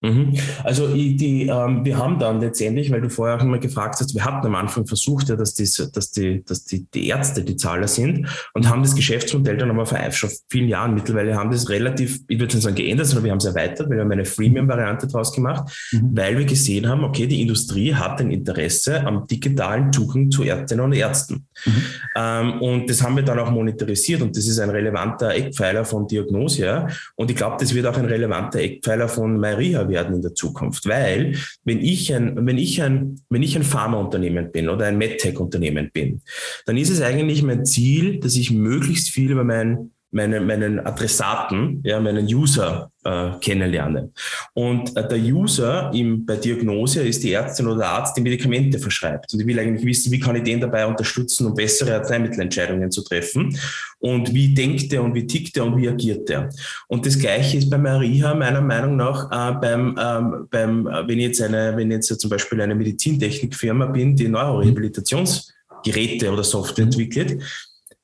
[0.00, 0.34] Mhm.
[0.62, 4.24] Also die, ähm, wir haben dann letztendlich, weil du vorher auch immer gefragt hast, wir
[4.24, 7.88] hatten am Anfang versucht, ja, dass, die, dass, die, dass die, die Ärzte die Zahler
[7.88, 12.20] sind und haben das Geschäftsmodell dann aber vor schon vielen Jahren mittlerweile haben das relativ,
[12.28, 15.08] ich würde nicht sagen geändert, sondern wir haben es erweitert, weil wir haben eine Freemium-Variante
[15.08, 16.10] draus gemacht, mhm.
[16.12, 20.84] weil wir gesehen haben, okay, die Industrie hat ein Interesse am digitalen Zugang zu Ärztinnen
[20.84, 21.46] und Ärzten.
[21.66, 21.82] Mhm.
[22.16, 26.06] Ähm, und das haben wir dann auch monetarisiert und das ist ein relevanter Eckpfeiler von
[26.06, 29.40] Diagnosia und ich glaube, das wird auch ein relevanter Eckpfeiler von
[29.88, 30.86] Werden in der Zukunft.
[30.86, 35.90] Weil, wenn ich ein, wenn ich ein, wenn ich ein Pharmaunternehmen bin oder ein MedTech-Unternehmen
[35.92, 36.22] bin,
[36.66, 41.82] dann ist es eigentlich mein Ziel, dass ich möglichst viel über mein meine, meinen Adressaten,
[41.84, 44.10] ja, meinen User äh, kennenlerne.
[44.54, 48.78] Und äh, der User im, bei Diagnose ist die Ärztin oder der Arzt, die Medikamente
[48.78, 49.32] verschreibt.
[49.32, 53.02] Und ich will eigentlich wissen, wie kann ich den dabei unterstützen, um bessere Arzneimittelentscheidungen zu
[53.02, 53.56] treffen.
[53.98, 56.48] Und wie denkt er und wie tickt er und wie agiert er.
[56.86, 61.18] Und das Gleiche ist bei Maria meiner Meinung nach äh, beim, ähm, beim äh, wenn
[61.18, 66.86] ich jetzt eine, wenn ich jetzt zum Beispiel eine Medizintechnikfirma bin, die Neurorehabilitationsgeräte oder Software
[66.86, 66.92] mhm.
[66.92, 67.42] entwickelt,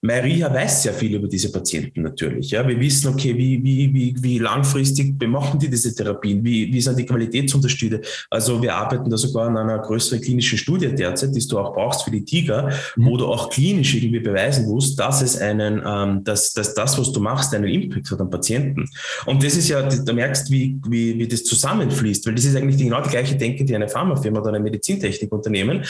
[0.05, 2.51] Maria weiß sehr viel über diese Patienten natürlich.
[2.51, 2.69] Ja.
[2.69, 6.99] Wir wissen, okay, wie, wie, wie, wie langfristig machen die diese Therapien, wie, wie sind
[6.99, 8.03] die Qualitätsunterschiede.
[8.29, 12.03] Also wir arbeiten da sogar an einer größeren klinischen Studie derzeit, die du auch brauchst
[12.03, 13.07] für die Tiger, mhm.
[13.07, 17.11] wo du auch klinisch irgendwie beweisen musst, dass es einen, ähm, dass, dass das, was
[17.11, 18.87] du machst, einen Impact hat am Patienten.
[19.25, 22.77] Und das ist ja, da merkst wie, wie, wie das zusammenfließt, weil das ist eigentlich
[22.77, 25.83] genau die gleiche Denke, die eine Pharmafirma oder ein Medizintechnikunternehmen.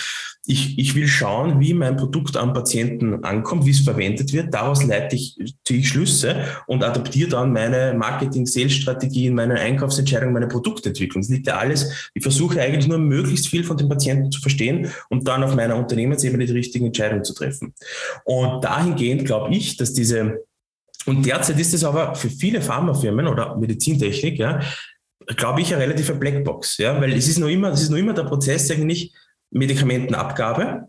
[0.47, 4.53] Ich, ich will schauen, wie mein Produkt am Patienten ankommt, wie es verwendet verwendet wird.
[4.53, 11.23] Daraus leite ich, ziehe ich Schlüsse und adaptiere dann meine Marketing-Sales-Strategien, meine Einkaufsentscheidungen, meine Produktentwicklung.
[11.23, 12.11] Das liegt ja alles.
[12.15, 15.77] Ich versuche eigentlich nur möglichst viel von den Patienten zu verstehen und dann auf meiner
[15.77, 17.75] Unternehmensebene die richtigen Entscheidungen zu treffen.
[18.25, 20.45] Und dahingehend glaube ich, dass diese
[21.07, 24.61] und derzeit ist es aber für viele Pharmafirmen oder Medizintechnik, ja,
[25.37, 28.15] glaube ich, eine relative Blackbox, ja, weil es ist noch immer, es ist noch immer
[28.15, 29.13] der Prozess eigentlich
[29.51, 30.89] Medikamentenabgabe,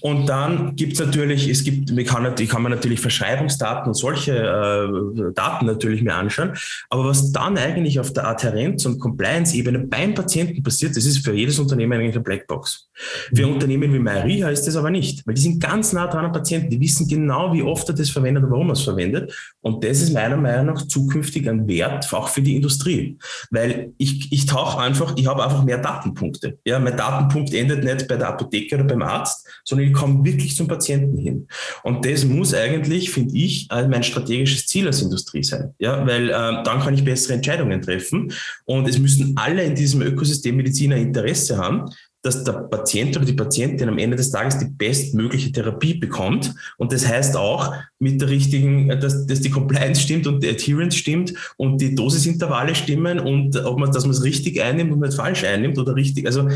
[0.00, 4.32] und dann gibt es natürlich, es gibt, man kann, kann man natürlich Verschreibungsdaten und solche
[4.32, 6.52] äh, Daten natürlich mir anschauen.
[6.90, 11.34] Aber was dann eigentlich auf der Adherenz- und Compliance-Ebene beim Patienten passiert, das ist für
[11.34, 12.88] jedes Unternehmen eigentlich eine Blackbox.
[13.34, 13.54] Für mhm.
[13.54, 16.70] Unternehmen wie MyReha ist das aber nicht, weil die sind ganz nah dran am Patienten.
[16.70, 19.32] Die wissen genau, wie oft er das verwendet und warum er es verwendet.
[19.60, 23.18] Und das ist meiner Meinung nach zukünftig ein Wert, auch für die Industrie.
[23.50, 26.58] Weil ich, ich tauche einfach, ich habe einfach mehr Datenpunkte.
[26.64, 30.56] Ja, mein Datenpunkt endet nicht bei der Apotheke oder beim Arzt, sondern ich komme wirklich
[30.56, 31.48] zum Patienten hin.
[31.82, 35.74] Und das muss eigentlich, finde ich, mein strategisches Ziel als Industrie sein.
[35.78, 38.32] Ja, weil äh, dann kann ich bessere Entscheidungen treffen.
[38.64, 41.90] Und es müssen alle in diesem Ökosystem Mediziner Interesse haben,
[42.22, 46.52] dass der Patient oder die Patientin am Ende des Tages die bestmögliche Therapie bekommt.
[46.76, 50.96] Und das heißt auch mit der richtigen, dass, dass die Compliance stimmt und die Adherence
[50.96, 55.14] stimmt und die Dosisintervalle stimmen und ob man, dass man es richtig einnimmt und nicht
[55.14, 56.26] falsch einnimmt oder richtig.
[56.26, 56.48] Also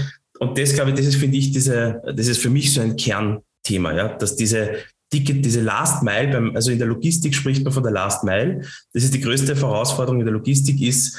[0.43, 2.97] und das, glaube ich, das ist, finde ich, diese, das ist für mich so ein
[2.97, 4.77] Kernthema, ja, dass diese,
[5.13, 8.63] Ticket, diese Last Mile, beim, also in der Logistik spricht man von der Last Mile.
[8.95, 11.19] Das ist die größte Herausforderung in der Logistik, ist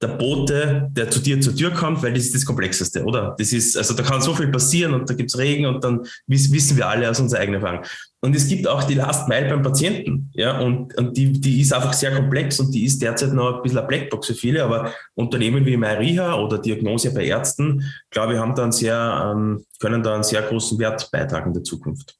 [0.00, 3.34] der Bote, der zu dir zur Tür kommt, weil das ist das Komplexeste, oder?
[3.38, 6.06] Das ist, also da kann so viel passieren und da gibt es Regen und dann
[6.26, 7.84] wissen wir alle aus unserer eigenen Erfahrung.
[8.24, 11.74] Und es gibt auch die Last Mile beim Patienten, ja, und, und die, die ist
[11.74, 14.94] einfach sehr komplex und die ist derzeit noch ein bisschen eine Blackbox für viele, aber
[15.14, 20.02] Unternehmen wie MyRiha oder Diagnose bei Ärzten, glaube ich, haben da einen sehr, ähm, können
[20.02, 22.16] da einen sehr großen Wert beitragen in der Zukunft.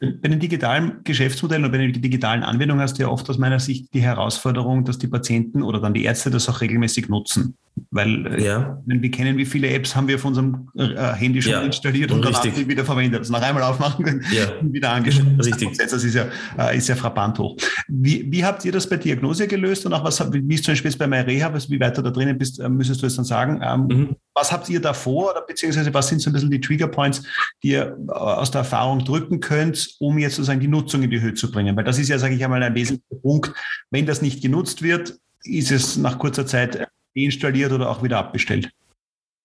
[0.00, 3.60] Bei den digitalen Geschäftsmodellen oder bei den digitalen Anwendungen hast du ja oft aus meiner
[3.60, 7.54] Sicht die Herausforderung, dass die Patienten oder dann die Ärzte das auch regelmäßig nutzen.
[7.90, 8.82] Weil äh, ja.
[8.86, 11.62] wenn wir kennen, wie viele Apps haben wir auf unserem äh, Handy schon ja.
[11.62, 12.34] installiert und dann
[12.68, 13.20] wieder verwendet.
[13.20, 14.50] Also nach einmal aufmachen ja.
[14.60, 15.26] und wieder angeschaut.
[15.44, 15.76] Richtig.
[15.78, 16.26] Das ist ja,
[16.58, 17.56] äh, ist ja frappant hoch.
[17.88, 20.92] Wie, wie habt ihr das bei Diagnose gelöst und auch was, wie ist zum Beispiel
[20.96, 23.60] bei MyReha, wie weiter da drinnen bist, müsstest du es dann sagen.
[23.62, 24.16] Ähm, mhm.
[24.34, 27.22] Was habt ihr davor oder beziehungsweise was sind so ein bisschen die Trigger Points,
[27.62, 31.34] die ihr aus der Erfahrung drücken könnt, um jetzt sozusagen die Nutzung in die Höhe
[31.34, 31.76] zu bringen?
[31.76, 33.52] Weil das ist ja, sage ich einmal, ein wesentlicher Punkt.
[33.90, 38.70] Wenn das nicht genutzt wird, ist es nach kurzer Zeit deinstalliert oder auch wieder abbestellt.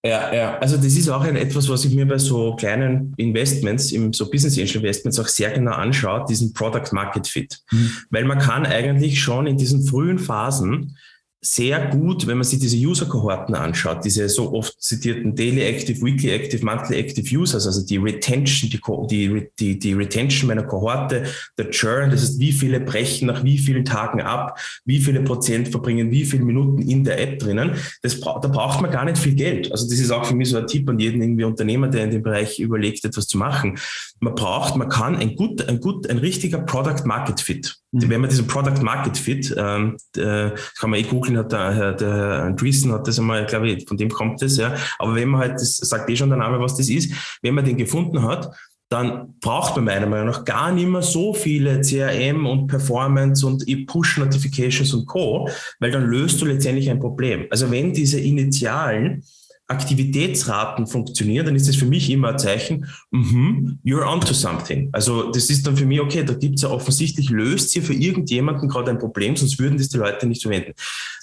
[0.06, 3.92] Ja, ja, also das ist auch ein, etwas, was ich mir bei so kleinen Investments,
[3.92, 7.60] im so Business Angel Investments auch sehr genau anschaue, diesen Product Market Fit.
[7.72, 7.92] Mhm.
[8.10, 10.96] Weil man kann eigentlich schon in diesen frühen Phasen
[11.42, 16.32] sehr gut, wenn man sich diese User-Kohorten anschaut, diese so oft zitierten Daily Active, Weekly
[16.32, 18.70] Active, Monthly Active Users, also die Retention,
[19.08, 21.24] die, die, die Retention meiner Kohorte,
[21.58, 25.70] der Churn, das heißt, wie viele brechen nach wie vielen Tagen ab, wie viele Prozent
[25.70, 27.72] verbringen wie viele Minuten in der App drinnen,
[28.02, 29.72] das, da braucht man gar nicht viel Geld.
[29.72, 32.12] Also das ist auch für mich so ein Tipp an jeden irgendwie Unternehmer, der in
[32.12, 33.78] dem Bereich überlegt, etwas zu machen.
[34.20, 37.79] Man braucht, man kann ein gut, ein gut, ein richtiger Product Market Fit.
[37.92, 38.10] Mhm.
[38.10, 42.14] Wenn man diesen Product Market Fit, ähm, äh, kann man eh googeln, hat der, der
[42.14, 44.76] Herr Andreessen hat das einmal, glaube ich, von dem kommt das, ja.
[45.00, 47.66] Aber wenn man halt, das sagt eh schon der Name, was das ist, wenn man
[47.66, 48.52] den gefunden hat,
[48.90, 53.64] dann braucht man meiner Meinung nach gar nicht mehr so viele CRM und Performance und
[53.86, 55.48] Push-Notifications und Co.,
[55.80, 57.46] weil dann löst du letztendlich ein Problem.
[57.52, 59.24] Also wenn diese Initialen
[59.70, 64.90] Aktivitätsraten funktionieren, dann ist das für mich immer ein Zeichen, mm -hmm, you're onto something.
[64.92, 67.94] Also das ist dann für mich, okay, da gibt es ja offensichtlich, löst sie für
[67.94, 70.74] irgendjemanden gerade ein Problem, sonst würden das die Leute nicht verwenden.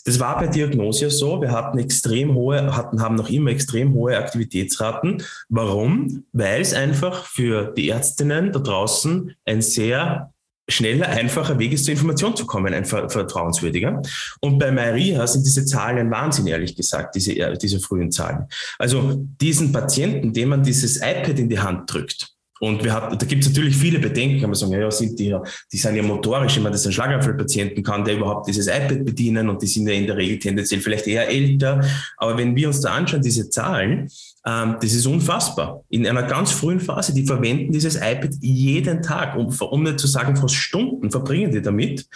[0.05, 4.17] Das war bei Diagnose so, wir hatten extrem hohe, hatten, haben noch immer extrem hohe
[4.17, 5.23] Aktivitätsraten.
[5.49, 6.25] Warum?
[6.33, 10.33] Weil es einfach für die Ärztinnen da draußen ein sehr
[10.69, 14.03] schneller, einfacher Weg ist, zur Information zu kommen, ein vertrauenswürdiger.
[14.41, 18.47] Und bei MyRiha sind diese Zahlen ein Wahnsinn, ehrlich gesagt, diese, äh, diese frühen Zahlen.
[18.79, 23.27] Also diesen Patienten, dem man dieses iPad in die Hand drückt, und wir hatten, da
[23.27, 25.37] gibt es natürlich viele Bedenken, kann man sagen, ja, ja, sind die,
[25.71, 29.61] die sind ja motorisch, meine, das ein Schlaganfallpatienten, kann der überhaupt dieses iPad bedienen und
[29.61, 31.85] die sind ja in der Regel tendenziell vielleicht eher älter.
[32.17, 34.09] Aber wenn wir uns da anschauen, diese Zahlen,
[34.47, 35.83] ähm, das ist unfassbar.
[35.89, 40.07] In einer ganz frühen Phase, die verwenden dieses iPad jeden Tag, um, um nicht zu
[40.07, 42.07] sagen, fast Stunden verbringen die damit.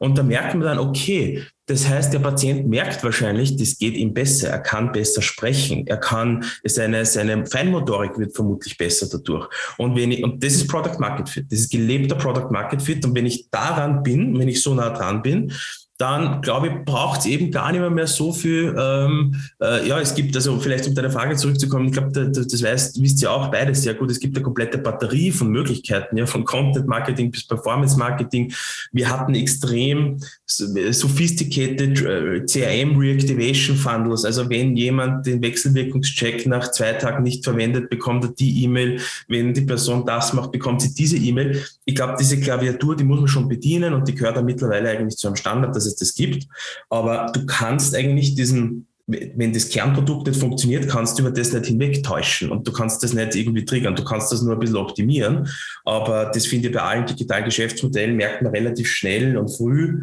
[0.00, 4.14] Und da merkt man dann, okay, das heißt, der Patient merkt wahrscheinlich, das geht ihm
[4.14, 4.48] besser.
[4.50, 5.86] Er kann besser sprechen.
[5.86, 9.48] Er kann, seine, seine Feinmotorik wird vermutlich besser dadurch.
[9.78, 11.46] Und wenn ich, und das ist Product Market Fit.
[11.50, 13.04] Das ist gelebter Product Market Fit.
[13.04, 15.52] Und wenn ich daran bin, wenn ich so nah dran bin,
[15.98, 18.74] dann glaube ich, braucht es eben gar nicht mehr, mehr so viel.
[18.78, 22.62] Ähm, äh, ja, es gibt, also vielleicht um deine Frage zurückzukommen, ich glaube, das, das
[22.62, 24.10] weißt, wisst ihr auch beides sehr gut.
[24.10, 28.52] Es gibt eine komplette Batterie von Möglichkeiten, ja, von Content Marketing bis Performance Marketing.
[28.92, 34.24] Wir hatten extrem sophisticated äh, CRM Reactivation Funnels.
[34.24, 39.00] Also wenn jemand den Wechselwirkungscheck nach zwei Tagen nicht verwendet, bekommt er die E-Mail.
[39.28, 41.62] Wenn die Person das macht, bekommt sie diese E-Mail.
[41.84, 45.16] Ich glaube, diese Klaviatur, die muss man schon bedienen und die gehört dann mittlerweile eigentlich
[45.16, 46.46] zu einem Standard, dass es das gibt.
[46.90, 51.66] Aber du kannst eigentlich diesen, wenn das Kernprodukt nicht funktioniert, kannst du über das nicht
[51.66, 53.94] hinwegtäuschen und du kannst das nicht irgendwie triggern.
[53.94, 55.48] Du kannst das nur ein bisschen optimieren.
[55.84, 60.02] Aber das finde ich bei allen digitalen Geschäftsmodellen merkt man relativ schnell und früh,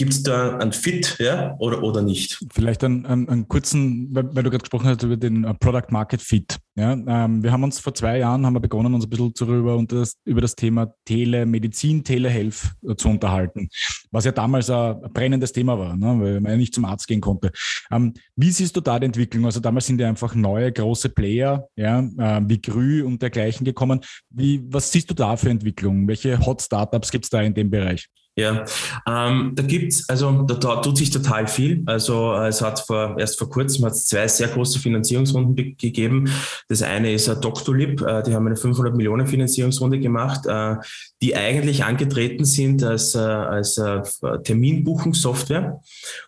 [0.00, 2.42] Gibt es da einen Fit ja, oder, oder nicht?
[2.54, 6.22] Vielleicht einen, einen, einen kurzen, weil, du gerade gesprochen hast über den uh, Product Market
[6.22, 6.56] Fit.
[6.74, 9.76] Ja, ähm, wir haben uns vor zwei Jahren haben wir begonnen, uns ein bisschen darüber
[9.76, 13.68] und das, über das Thema Telemedizin, Telehealth äh, zu unterhalten,
[14.10, 17.06] was ja damals ein, ein brennendes Thema war, ne, weil man ja nicht zum Arzt
[17.06, 17.52] gehen konnte.
[17.90, 19.44] Ähm, wie siehst du da die Entwicklung?
[19.44, 24.00] Also damals sind ja einfach neue große Player, ja, äh, wie Grü und dergleichen gekommen.
[24.30, 26.08] Wie, was siehst du da für Entwicklungen?
[26.08, 28.08] Welche Hot Startups gibt es da in dem Bereich?
[28.40, 28.64] Ja,
[29.06, 31.82] ähm, da gibt's also da, da, tut sich total viel.
[31.84, 36.30] Also äh, es hat vor, erst vor kurzem hat zwei sehr große Finanzierungsrunden gegeben.
[36.68, 40.76] Das eine ist äh, Doctolib, äh, die haben eine 500 Millionen Finanzierungsrunde gemacht, äh,
[41.20, 44.00] die eigentlich angetreten sind als, äh, als äh,
[44.42, 45.80] Terminbuchungssoftware.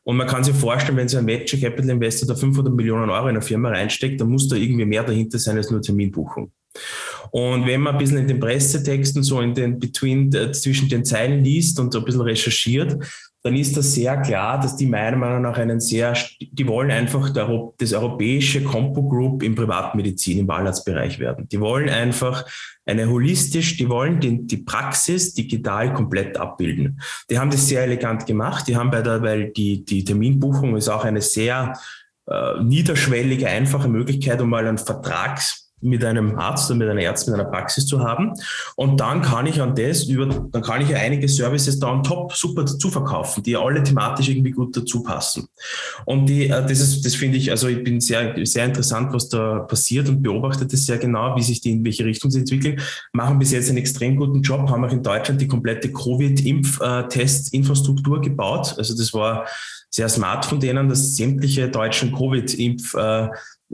[0.05, 3.29] Und man kann sich vorstellen, wenn so ein Venture Capital Investor da 500 Millionen Euro
[3.29, 6.53] in eine Firma reinsteckt, dann muss da irgendwie mehr dahinter sein als nur Terminbuchung.
[7.31, 11.05] Und wenn man ein bisschen in den Pressetexten so in den Between, äh, zwischen den
[11.05, 12.99] Zeilen liest und so ein bisschen recherchiert,
[13.45, 17.31] dann ist das sehr klar, dass die meiner Meinung nach einen sehr, die wollen einfach
[17.77, 21.49] das europäische Compo Group im Privatmedizin, im Wahlarztbereich werden.
[21.49, 22.47] Die wollen einfach
[22.87, 27.01] eine holistisch, die wollen die, die Praxis digital komplett abbilden.
[27.31, 28.69] Die haben das sehr elegant gemacht.
[28.69, 31.77] Die haben bei der, weil die, die Terminbuchung ist auch eine sehr
[32.29, 37.33] äh, niederschwellige, einfache Möglichkeit, um mal einen Vertrags mit einem Arzt oder mit einer Ärztin,
[37.33, 38.33] mit einer Praxis zu haben.
[38.77, 42.03] Und dann kann ich an das über, dann kann ich ja einige Services da on
[42.03, 45.49] top super dazu verkaufen, die alle thematisch irgendwie gut dazu passen.
[46.05, 49.29] Und die, äh, das ist, das finde ich, also ich bin sehr, sehr interessant, was
[49.29, 52.81] da passiert und beobachte das sehr genau, wie sich die in welche Richtung sie entwickeln.
[53.13, 58.75] Machen bis jetzt einen extrem guten Job, haben auch in Deutschland die komplette Covid-Impf-Testinfrastruktur gebaut.
[58.79, 59.47] Also das war
[59.91, 62.95] sehr smart von denen, dass sämtliche deutschen Covid-Impf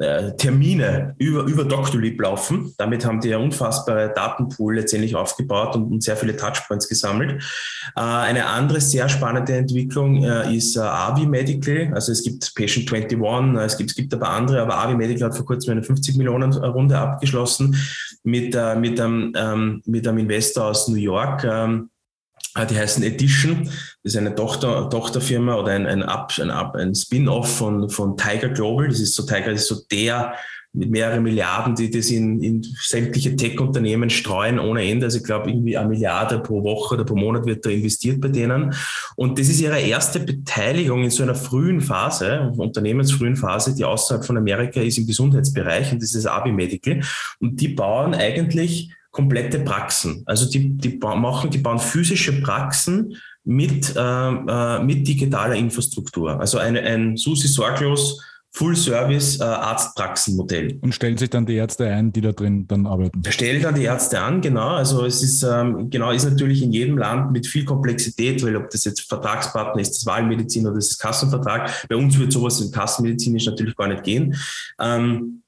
[0.01, 2.74] äh, äh, Termine über, über Doctolib laufen.
[2.78, 7.42] Damit haben die ja unfassbare Datenpool letztendlich aufgebaut und, und sehr viele Touchpoints gesammelt.
[7.96, 11.92] Äh, eine andere sehr spannende Entwicklung äh, ist äh, Avi Medical.
[11.94, 15.28] Also es gibt Patient 21, äh, es gibt, es gibt aber andere, aber Avi Medical
[15.28, 17.76] hat vor kurzem eine 50 Millionen Runde abgeschlossen
[18.22, 21.44] mit, äh, mit, einem, ähm, mit einem Investor aus New York.
[21.44, 21.90] Ähm,
[22.67, 23.65] die heißen Edition.
[24.03, 28.89] Das ist eine Tochter, Tochterfirma oder ein, ein, ein, ein Spin-off von, von Tiger Global.
[28.89, 30.35] Das ist so Tiger, das ist so der
[30.75, 35.07] mit mehreren Milliarden, die das in, in sämtliche Tech-Unternehmen streuen ohne Ende.
[35.07, 38.29] Also ich glaube, irgendwie eine Milliarde pro Woche oder pro Monat wird da investiert bei
[38.29, 38.75] denen.
[39.17, 44.25] Und das ist ihre erste Beteiligung in so einer frühen Phase, unternehmensfrühen Phase, die außerhalb
[44.25, 47.01] von Amerika ist im Gesundheitsbereich und das ist Abi Medical.
[47.41, 50.23] Und die bauen eigentlich komplette Praxen.
[50.27, 56.39] Also die, die machen, die bauen physische Praxen mit, äh, äh, mit digitaler Infrastruktur.
[56.39, 58.21] Also eine, ein Susi Sorglos
[58.53, 60.79] Full-Service äh, Arztpraxenmodell.
[60.81, 63.23] Und stellen sich dann die Ärzte ein, die da drin dann arbeiten?
[63.29, 64.71] Stellen dann die Ärzte an, genau.
[64.71, 68.71] Also es ist ähm, genau ist natürlich in jedem Land mit viel Komplexität, weil ob
[68.71, 71.87] das jetzt Vertragspartner ist, das Wahlmedizin oder das ist Kassenvertrag.
[71.89, 74.35] Bei uns wird sowas in Kassenmedizinisch natürlich gar nicht gehen.
[74.81, 75.43] Ähm,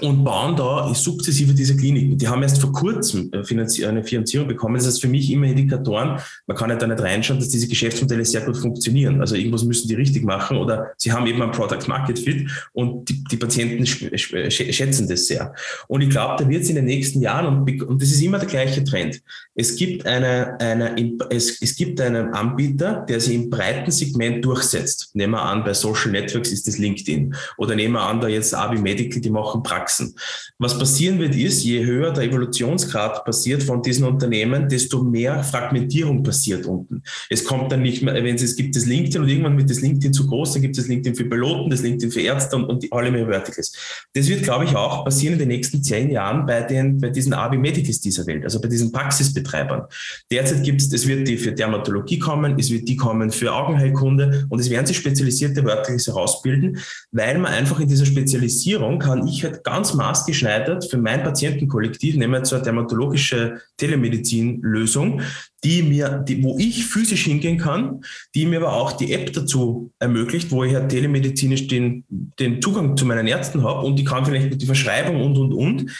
[0.00, 2.16] und bauen da sukzessive diese Kliniken.
[2.16, 4.76] Die haben erst vor kurzem äh, eine Finanzierung bekommen.
[4.76, 6.18] Das ist für mich immer Indikatoren.
[6.46, 9.20] Man kann ja da nicht reinschauen, dass diese Geschäftsmodelle sehr gut funktionieren.
[9.20, 13.08] Also irgendwas müssen die richtig machen oder sie haben eben ein Product Market Fit und
[13.08, 15.54] die, die Patienten schätzen das sehr.
[15.88, 18.38] Und ich glaube, da wird es in den nächsten Jahren, und, und das ist immer
[18.38, 19.20] der gleiche Trend.
[19.54, 20.96] Es gibt eine, eine,
[21.30, 25.10] es, es gibt einen Anbieter, der sich im breiten Segment durchsetzt.
[25.14, 27.34] Nehmen wir an, bei Social Networks ist das LinkedIn.
[27.58, 30.14] Oder nehmen wir an, da jetzt Abi Medical, die machen Praxis wachsen.
[30.58, 36.22] Was passieren wird, ist, je höher der Evolutionsgrad passiert von diesen Unternehmen, desto mehr Fragmentierung
[36.22, 37.02] passiert unten.
[37.28, 39.80] Es kommt dann nicht mehr, wenn es, es gibt das LinkedIn und irgendwann wird das
[39.80, 42.82] LinkedIn zu groß, dann gibt es LinkedIn für Piloten, das LinkedIn für Ärzte und, und
[42.82, 43.72] die, alle mehr Verticals.
[44.14, 47.32] Das wird, glaube ich, auch passieren in den nächsten zehn Jahren bei den, bei diesen
[47.32, 49.82] AB Medicals dieser Welt, also bei diesen Praxisbetreibern.
[50.30, 54.46] Derzeit gibt es, es wird die für Dermatologie kommen, es wird die kommen für Augenheilkunde
[54.48, 56.78] und es werden sich spezialisierte Verticals herausbilden,
[57.10, 62.52] weil man einfach in dieser Spezialisierung kann ich halt ganz maßgeschneidert für mein Patientenkollektiv, jetzt
[62.52, 65.22] eine dermatologische Telemedizin-Lösung,
[65.64, 68.02] die mir, die, wo ich physisch hingehen kann,
[68.34, 72.04] die mir aber auch die App dazu ermöglicht, wo ich ja telemedizinisch den,
[72.38, 75.54] den Zugang zu meinen Ärzten habe und die kann vielleicht mit die Verschreibung und, und,
[75.54, 75.90] und.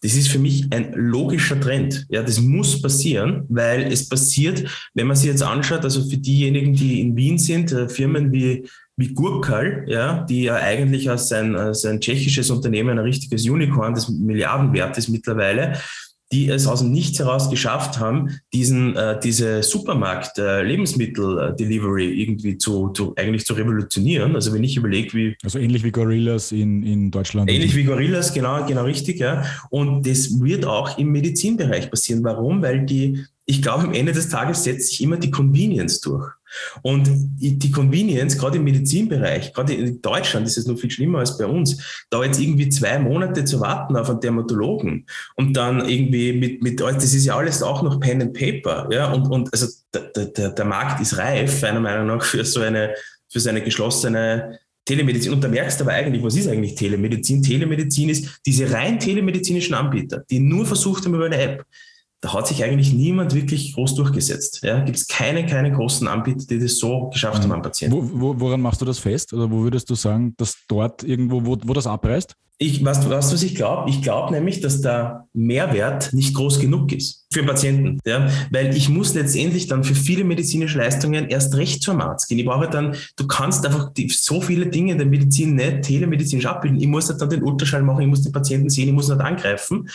[0.00, 2.06] Das ist für mich ein logischer Trend.
[2.08, 4.64] Ja, das muss passieren, weil es passiert,
[4.94, 8.64] wenn man sich jetzt anschaut, also für diejenigen, die in Wien sind, äh, Firmen wie
[8.98, 13.94] wie Gurkal, ja, die ja eigentlich als ein, als ein tschechisches Unternehmen ein richtiges Unicorn,
[13.94, 15.78] das Milliardenwert ist mittlerweile,
[16.32, 22.88] die es aus dem Nichts heraus geschafft haben, diesen, äh, diese Supermarkt-Lebensmittel-Delivery äh, irgendwie zu,
[22.88, 24.34] zu, eigentlich zu revolutionieren.
[24.34, 25.36] Also wenn ich überlege, wie...
[25.42, 27.50] Also ähnlich wie Gorillas in, in Deutschland.
[27.50, 29.42] Ähnlich wie Gorillas, genau, genau richtig, ja.
[29.70, 32.22] Und das wird auch im Medizinbereich passieren.
[32.24, 32.60] Warum?
[32.62, 36.30] Weil die, ich glaube, am Ende des Tages setzt sich immer die Convenience durch.
[36.82, 41.36] Und die Convenience, gerade im Medizinbereich, gerade in Deutschland ist es noch viel schlimmer als
[41.38, 46.32] bei uns, da jetzt irgendwie zwei Monate zu warten auf einen Dermatologen und dann irgendwie
[46.32, 49.66] mit, mit das ist ja alles auch noch Pen and Paper, ja, und, und also
[49.92, 52.94] der, der, der Markt ist reif, meiner Meinung nach, für so eine,
[53.28, 55.32] für so eine geschlossene Telemedizin.
[55.32, 57.42] Und da merkst du aber eigentlich, was ist eigentlich Telemedizin?
[57.42, 61.64] Telemedizin ist diese rein telemedizinischen Anbieter, die nur versucht haben über eine App
[62.20, 64.60] da hat sich eigentlich niemand wirklich groß durchgesetzt.
[64.62, 67.96] Ja, Gibt es keine, keine großen Anbieter, die das so geschafft haben am Patienten.
[67.96, 69.32] Wo, wo, woran machst du das fest?
[69.32, 72.34] Oder wo würdest du sagen, dass dort irgendwo, wo, wo das abreißt?
[72.60, 73.88] Ich, was, was, was ich glaube?
[73.88, 78.00] Ich glaube nämlich, dass der Mehrwert nicht groß genug ist für Patienten.
[78.04, 78.28] Ja?
[78.50, 82.40] Weil ich muss letztendlich dann für viele medizinische Leistungen erst recht zum Arzt gehen.
[82.40, 86.46] Ich brauche dann, du kannst einfach die, so viele Dinge in der Medizin nicht telemedizinisch
[86.46, 86.80] abbilden.
[86.80, 89.88] Ich muss dann den Ultraschall machen, ich muss den Patienten sehen, ich muss nicht angreifen.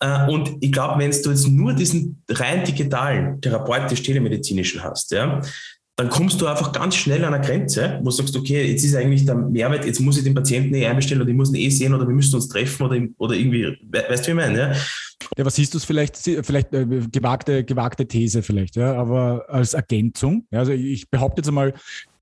[0.00, 5.42] Äh, und ich glaube, wenn du jetzt nur diesen rein digitalen, therapeutisch-telemedizinischen hast, ja,
[5.98, 8.94] dann kommst du einfach ganz schnell an eine Grenze, wo du sagst, okay, jetzt ist
[8.94, 11.70] eigentlich der Mehrwert, jetzt muss ich den Patienten eh einbestellen oder ich muss ihn eh
[11.70, 14.58] sehen oder wir müssen uns treffen oder, oder irgendwie, weißt du, wie ich meine?
[14.58, 14.72] Ja,
[15.36, 19.74] ja was siehst du es vielleicht, vielleicht äh, gewagte, gewagte These vielleicht, ja, aber als
[19.74, 21.74] Ergänzung, ja, also ich behaupte jetzt einmal,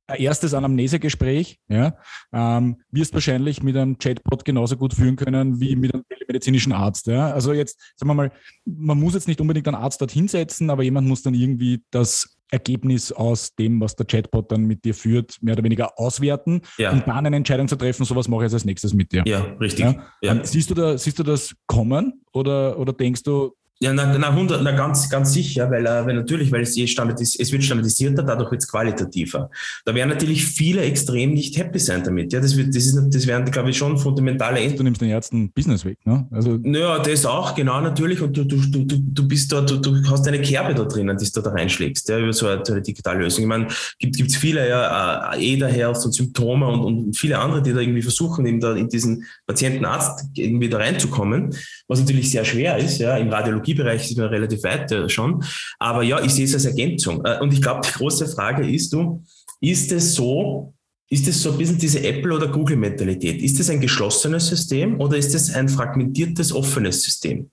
[0.08, 1.96] erstes Anamnesegespräch, ja,
[2.32, 7.06] ähm, wirst wahrscheinlich mit einem Chatbot genauso gut führen können wie mit einem telemedizinischen Arzt.
[7.06, 7.32] Ja.
[7.32, 8.32] Also jetzt, sagen wir mal,
[8.64, 12.36] man muss jetzt nicht unbedingt einen Arzt dort hinsetzen, aber jemand muss dann irgendwie das
[12.50, 16.92] Ergebnis aus dem, was der Chatbot dann mit dir führt, mehr oder weniger auswerten ja.
[16.92, 19.24] und dann eine Entscheidung zu treffen, sowas mache ich jetzt als nächstes mit dir.
[19.26, 19.84] Ja, richtig.
[19.84, 20.06] Ja?
[20.22, 20.32] Ja.
[20.32, 24.30] Ähm, siehst, du da, siehst du das kommen oder, oder denkst du, ja, na, na,
[24.30, 27.62] 100, na ganz, ganz sicher, weil, äh, weil natürlich, weil es, eh standardis es wird
[27.62, 29.50] standardisierter, dadurch wird es qualitativer.
[29.84, 32.32] Da werden natürlich viele extrem nicht happy sein damit.
[32.32, 34.76] Ja, das, wird, das, ist, das werden, glaube ich, schon fundamentale Änderungen.
[34.78, 36.26] Du nimmst den Ärzten Business weg, ne?
[36.30, 38.22] Also ja, das auch, genau, natürlich.
[38.22, 41.30] Und du, du, du, du bist da, du, du hast eine Kerbe da drinnen, die
[41.30, 43.44] du da reinschlägst, ja, über so eine, so eine digitale Lösung.
[43.44, 43.66] Ich meine,
[43.98, 48.02] gibt es viele, ja, äh, Health und Symptome und, und viele andere, die da irgendwie
[48.02, 51.54] versuchen, eben da in diesen Patientenarzt irgendwie da reinzukommen,
[51.88, 55.44] was natürlich sehr schwer ist, ja, im Radiologiebereich ist man relativ relativ weit äh, schon.
[55.78, 57.24] Aber ja, ich sehe es als Ergänzung.
[57.24, 59.22] Äh, und ich glaube, die große Frage ist, du,
[59.60, 60.72] ist es so,
[61.08, 63.40] ist es so ein bisschen diese Apple- oder Google-Mentalität?
[63.40, 67.50] Ist es ein geschlossenes System oder ist es ein fragmentiertes, offenes System?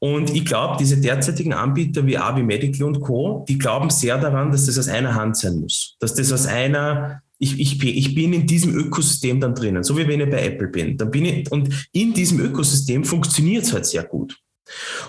[0.00, 4.50] Und ich glaube, diese derzeitigen Anbieter wie Avi Medical und Co., die glauben sehr daran,
[4.50, 5.96] dass das aus einer Hand sein muss.
[6.00, 10.08] Dass das aus einer, ich, ich, ich bin in diesem Ökosystem dann drinnen, so wie
[10.08, 10.96] wenn ich bei Apple bin.
[10.96, 14.36] Dann bin ich, und in diesem Ökosystem funktioniert es halt sehr gut.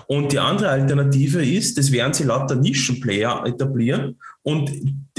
[0.06, 4.72] Und die andere Alternative ist, das werden sie lauter Nischenplayer etablieren und,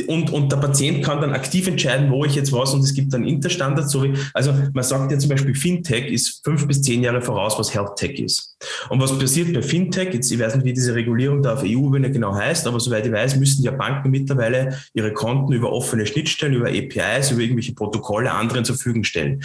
[0.07, 3.13] und, und der Patient kann dann aktiv entscheiden, wo ich jetzt was und es gibt
[3.13, 3.91] dann Interstandards.
[3.91, 7.57] So wie, also man sagt ja zum Beispiel, Fintech ist fünf bis zehn Jahre voraus,
[7.57, 8.57] was Health Tech ist.
[8.89, 10.13] Und was passiert bei Fintech?
[10.13, 13.13] Jetzt, ich weiß nicht, wie diese Regulierung da auf EU-Ebene genau heißt, aber soweit ich
[13.13, 18.31] weiß, müssen ja Banken mittlerweile ihre Konten über offene Schnittstellen, über APIs, über irgendwelche Protokolle
[18.31, 19.41] anderen zur Verfügung stellen.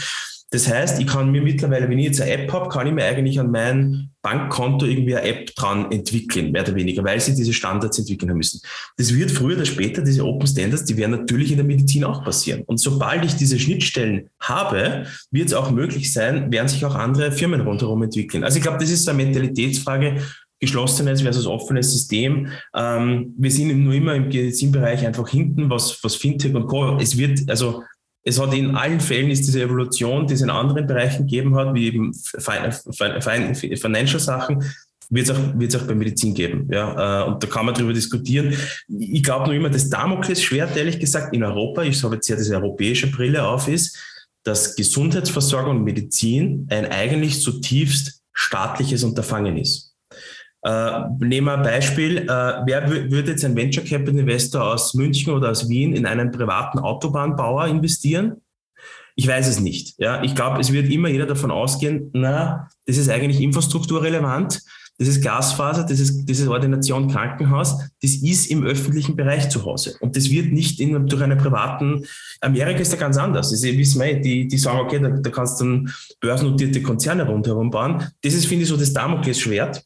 [0.50, 3.04] Das heißt, ich kann mir mittlerweile, wenn ich jetzt eine App habe, kann ich mir
[3.04, 7.52] eigentlich an mein Bankkonto irgendwie eine App dran entwickeln, mehr oder weniger, weil sie diese
[7.52, 8.62] Standards entwickeln haben müssen.
[8.96, 12.24] Das wird früher oder später, diese Open Standards, die werden natürlich in der Medizin auch
[12.24, 12.62] passieren.
[12.64, 17.30] Und sobald ich diese Schnittstellen habe, wird es auch möglich sein, werden sich auch andere
[17.30, 18.42] Firmen rundherum entwickeln.
[18.42, 20.22] Also ich glaube, das ist eine Mentalitätsfrage,
[20.60, 22.48] geschlossenes versus offenes System.
[22.74, 26.96] Ähm, wir sind nur immer im Medizinbereich einfach hinten, was, was Fintech und Co.
[26.96, 27.82] Es wird, also
[28.24, 31.74] es hat in allen Fällen ist diese Evolution, die es in anderen Bereichen gegeben hat,
[31.74, 34.64] wie eben Financial Sachen,
[35.10, 36.68] wird es auch, auch bei Medizin geben.
[36.70, 38.54] Ja, äh, und da kann man darüber diskutieren.
[38.88, 42.56] Ich glaube nur immer, das Damoklesschwert, ehrlich gesagt, in Europa, ich habe jetzt ja diese
[42.56, 43.96] europäische Brille auf, ist,
[44.44, 49.87] dass Gesundheitsversorgung und Medizin ein eigentlich zutiefst staatliches Unterfangen ist.
[50.62, 52.18] Äh, nehmen wir ein Beispiel.
[52.18, 56.30] Äh, wer würde jetzt ein Venture Capital Investor aus München oder aus Wien in einen
[56.30, 58.40] privaten Autobahnbauer investieren?
[59.14, 59.94] Ich weiß es nicht.
[59.98, 64.62] Ja, ich glaube, es wird immer jeder davon ausgehen, na, das ist eigentlich infrastrukturrelevant.
[64.98, 69.64] Das ist Glasfaser, das ist, das ist Ordination Krankenhaus, das ist im öffentlichen Bereich zu
[69.64, 69.96] Hause.
[70.00, 72.04] Und das wird nicht in, durch einen privaten,
[72.40, 73.50] Amerika ist da ganz anders.
[73.50, 77.26] Das ist, wissen wir, die, die sagen, okay, da, da kannst du dann börsennotierte Konzerne
[77.26, 78.04] rundherum bauen.
[78.22, 79.84] Das ist, finde ich, so das Damoklesschwert.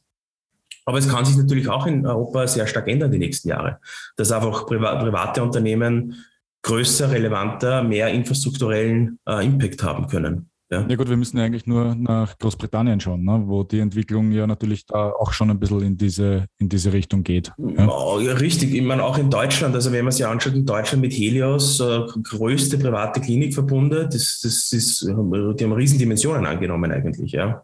[0.85, 3.79] Aber es kann sich natürlich auch in Europa sehr stark ändern die nächsten Jahre,
[4.15, 6.15] dass einfach private Unternehmen
[6.63, 10.49] größer, relevanter, mehr infrastrukturellen äh, Impact haben können.
[10.71, 10.85] Ja.
[10.89, 13.43] ja gut, wir müssen ja eigentlich nur nach Großbritannien schauen, ne?
[13.45, 17.23] wo die Entwicklung ja natürlich da auch schon ein bisschen in diese, in diese Richtung
[17.23, 17.51] geht.
[17.57, 18.19] Ja?
[18.19, 21.13] ja richtig, ich meine auch in Deutschland, also wenn man sich anschaut, in Deutschland mit
[21.13, 27.63] Helios, äh, größte private Klinikverbunde, das, das ist, die haben Riesendimensionen angenommen eigentlich, ja.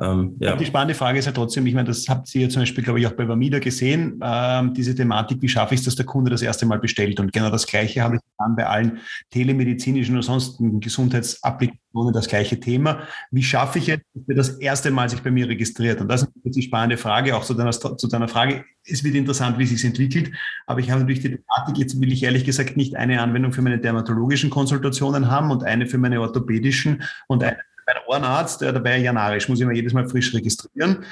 [0.00, 0.56] Ähm, ja.
[0.56, 3.06] Die spannende Frage ist ja trotzdem, ich meine, das habt ihr zum Beispiel, glaube ich,
[3.06, 6.40] auch bei Vamida gesehen, ähm, diese Thematik, wie schaffe ich es, dass der Kunde das
[6.40, 7.20] erste Mal bestellt?
[7.20, 8.98] Und genau das Gleiche habe ich dann bei allen
[9.30, 13.00] telemedizinischen oder sonstigen Gesundheitsapplikationen das gleiche Thema.
[13.30, 16.00] Wie schaffe ich es, dass der das erste Mal sich bei mir registriert?
[16.00, 18.64] Und das ist jetzt die spannende Frage, auch zu deiner, zu deiner Frage.
[18.84, 20.32] Es wird interessant, wie sich entwickelt,
[20.66, 23.60] aber ich habe natürlich die Thematik, jetzt will ich ehrlich gesagt nicht eine Anwendung für
[23.60, 27.58] meine dermatologischen Konsultationen haben und eine für meine orthopädischen und eine
[27.94, 31.04] mein Ohrenarzt, der dabei janarisch, muss ich mir jedes Mal frisch registrieren.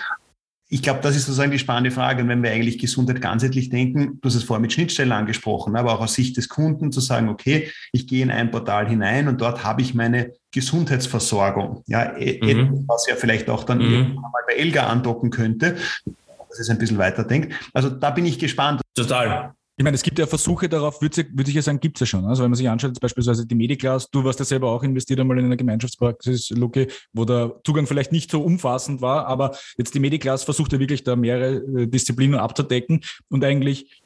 [0.71, 2.23] Ich glaube, das ist sozusagen die spannende Frage.
[2.23, 5.95] Und wenn wir eigentlich Gesundheit ganzheitlich denken, du hast es vorher mit Schnittstellen angesprochen, aber
[5.95, 9.41] auch aus Sicht des Kunden zu sagen, okay, ich gehe in ein Portal hinein und
[9.41, 11.85] dort habe ich meine Gesundheitsversorgung.
[11.87, 12.85] Ja, e- mhm.
[12.87, 14.17] was ja vielleicht auch dann mhm.
[14.17, 17.55] mal bei Elga andocken könnte, dass es ein bisschen weiter denkt.
[17.73, 18.83] Also da bin ich gespannt.
[18.95, 19.55] Total.
[19.79, 22.07] Ich meine, es gibt ja Versuche darauf, würde, würde ich ja sagen, gibt es ja
[22.07, 22.25] schon.
[22.25, 25.39] Also wenn man sich anschaut, beispielsweise die Mediclass, du warst ja selber auch investiert einmal
[25.39, 30.01] in einer Gemeinschaftspraxis, Luki, wo der Zugang vielleicht nicht so umfassend war, aber jetzt die
[30.01, 34.03] Mediclass versucht ja wirklich da mehrere äh, Disziplinen abzudecken und eigentlich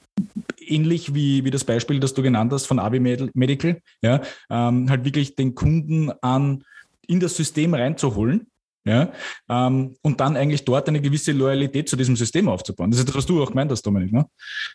[0.58, 4.20] ähnlich wie, wie das Beispiel, das du genannt hast von Abi Medical, ja,
[4.50, 6.64] ähm, halt wirklich den Kunden an
[7.06, 8.46] in das System reinzuholen
[8.84, 9.10] ja,
[9.48, 12.90] ähm, und dann eigentlich dort eine gewisse Loyalität zu diesem System aufzubauen.
[12.90, 14.12] Das ist das, was du auch gemeint hast, Dominik.
[14.12, 14.26] Ne?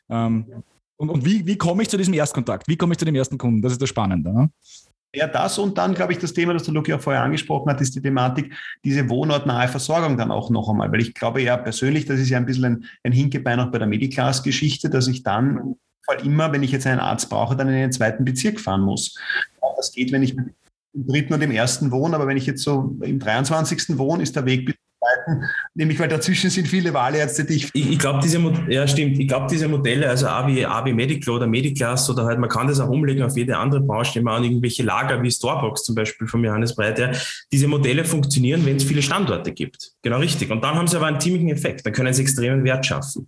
[0.09, 0.63] Ähm,
[0.97, 2.67] und, und wie, wie komme ich zu diesem Erstkontakt?
[2.67, 3.61] Wie komme ich zu dem ersten Kunden?
[3.61, 4.33] Das ist das Spannende.
[4.33, 4.49] Ne?
[5.15, 7.79] Ja, das und dann, glaube ich, das Thema, das der Luki auch vorher angesprochen hat,
[7.81, 10.91] ist die Thematik, diese wohnortnahe Versorgung dann auch noch einmal.
[10.91, 13.79] Weil ich glaube ja persönlich, das ist ja ein bisschen ein, ein Hinkebein auch bei
[13.79, 15.75] der Mediclass-Geschichte, dass ich dann
[16.23, 19.17] immer, wenn ich jetzt einen Arzt brauche, dann in den zweiten Bezirk fahren muss.
[19.75, 20.53] Das geht, wenn ich im
[20.93, 23.97] dritten und im ersten wohne, aber wenn ich jetzt so im 23.
[23.97, 24.75] wohne, ist der Weg bis
[25.75, 27.69] nämlich weil dazwischen sind viele Wahlärzte, die ich.
[27.73, 29.19] Ich, ich glaube, diese, ja, stimmt.
[29.19, 32.49] Ich glaube, diese Modelle, also A wie, A wie Medical oder Mediclass oder halt, man
[32.49, 35.95] kann das auch umlegen auf jede andere Branche, immer an irgendwelche Lager wie Starbucks zum
[35.95, 37.11] Beispiel von Johannes Breiter.
[37.51, 39.91] Diese Modelle funktionieren, wenn es viele Standorte gibt.
[40.01, 40.49] Genau richtig.
[40.49, 41.85] Und dann haben sie aber einen ziemlichen Effekt.
[41.85, 43.27] Dann können sie extremen Wert schaffen.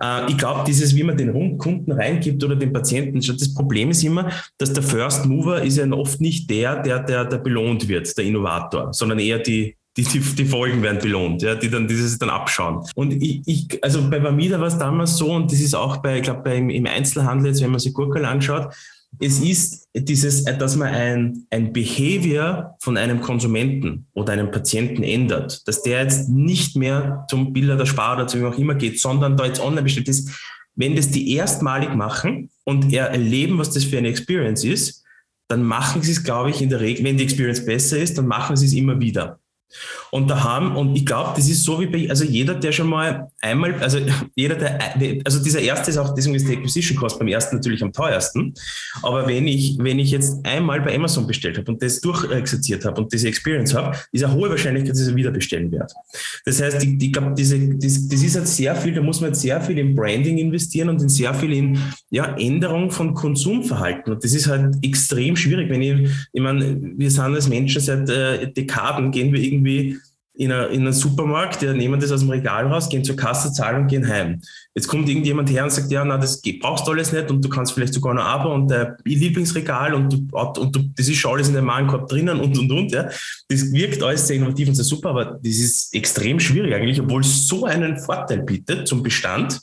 [0.00, 4.04] Äh, ich glaube, dieses, wie man den Kunden reingibt oder den Patienten, das Problem ist
[4.04, 8.16] immer, dass der First Mover ist ja oft nicht der, der, der, der belohnt wird,
[8.16, 12.18] der Innovator, sondern eher die, die, die, die, Folgen werden belohnt, ja, die dann dieses
[12.18, 12.84] dann abschauen.
[12.94, 16.18] Und ich, ich also bei Bamida war es damals so, und das ist auch bei,
[16.18, 18.72] ich glaube, im Einzelhandel, jetzt, wenn man sich Gurkel anschaut,
[19.18, 25.66] es ist dieses, dass man ein, ein Behavior von einem Konsumenten oder einem Patienten ändert,
[25.66, 29.00] dass der jetzt nicht mehr zum Bilder der Spar oder zu wem auch immer geht,
[29.00, 30.30] sondern da jetzt online bestellt ist.
[30.76, 35.04] Wenn das die erstmalig machen und erleben, was das für eine Experience ist,
[35.48, 38.28] dann machen sie es, glaube ich, in der Regel, wenn die Experience besser ist, dann
[38.28, 39.39] machen sie es immer wieder.
[40.10, 42.88] Und da haben, und ich glaube, das ist so wie bei, also jeder, der schon
[42.88, 43.98] mal einmal, also
[44.34, 44.78] jeder, der,
[45.24, 48.54] also dieser erste ist auch, deswegen ist die Acquisition Cost beim ersten natürlich am teuersten.
[49.02, 53.00] Aber wenn ich, wenn ich jetzt einmal bei Amazon bestellt habe und das durchexerziert habe
[53.00, 55.92] und diese Experience habe, ist eine hohe Wahrscheinlichkeit, dass ich wieder bestellen werde.
[56.44, 59.30] Das heißt, ich, ich glaube, diese, das, das ist halt sehr viel, da muss man
[59.30, 61.78] jetzt sehr viel in Branding investieren und in sehr viel in
[62.10, 64.12] ja, Änderung von Konsumverhalten.
[64.12, 68.08] Und das ist halt extrem schwierig, wenn ich, ich meine, wir sind als Menschen seit
[68.08, 69.98] äh, Dekaden, gehen wir irgendwie
[70.40, 73.52] in, eine, in einen Supermarkt, der nehmen das aus dem Regal raus, gehen zur Kasse,
[73.52, 74.40] zahlen und gehen heim.
[74.74, 77.50] Jetzt kommt irgendjemand her und sagt, ja, na, das brauchst du alles nicht und du
[77.50, 81.32] kannst vielleicht sogar noch aber und dein Lieblingsregal und, du, und du, das ist schon
[81.34, 82.90] alles in dem Warenkorb drinnen und und und.
[82.90, 83.10] Ja.
[83.48, 87.20] Das wirkt alles sehr innovativ und sehr super, aber das ist extrem schwierig eigentlich, obwohl
[87.20, 89.60] es so einen Vorteil bietet zum Bestand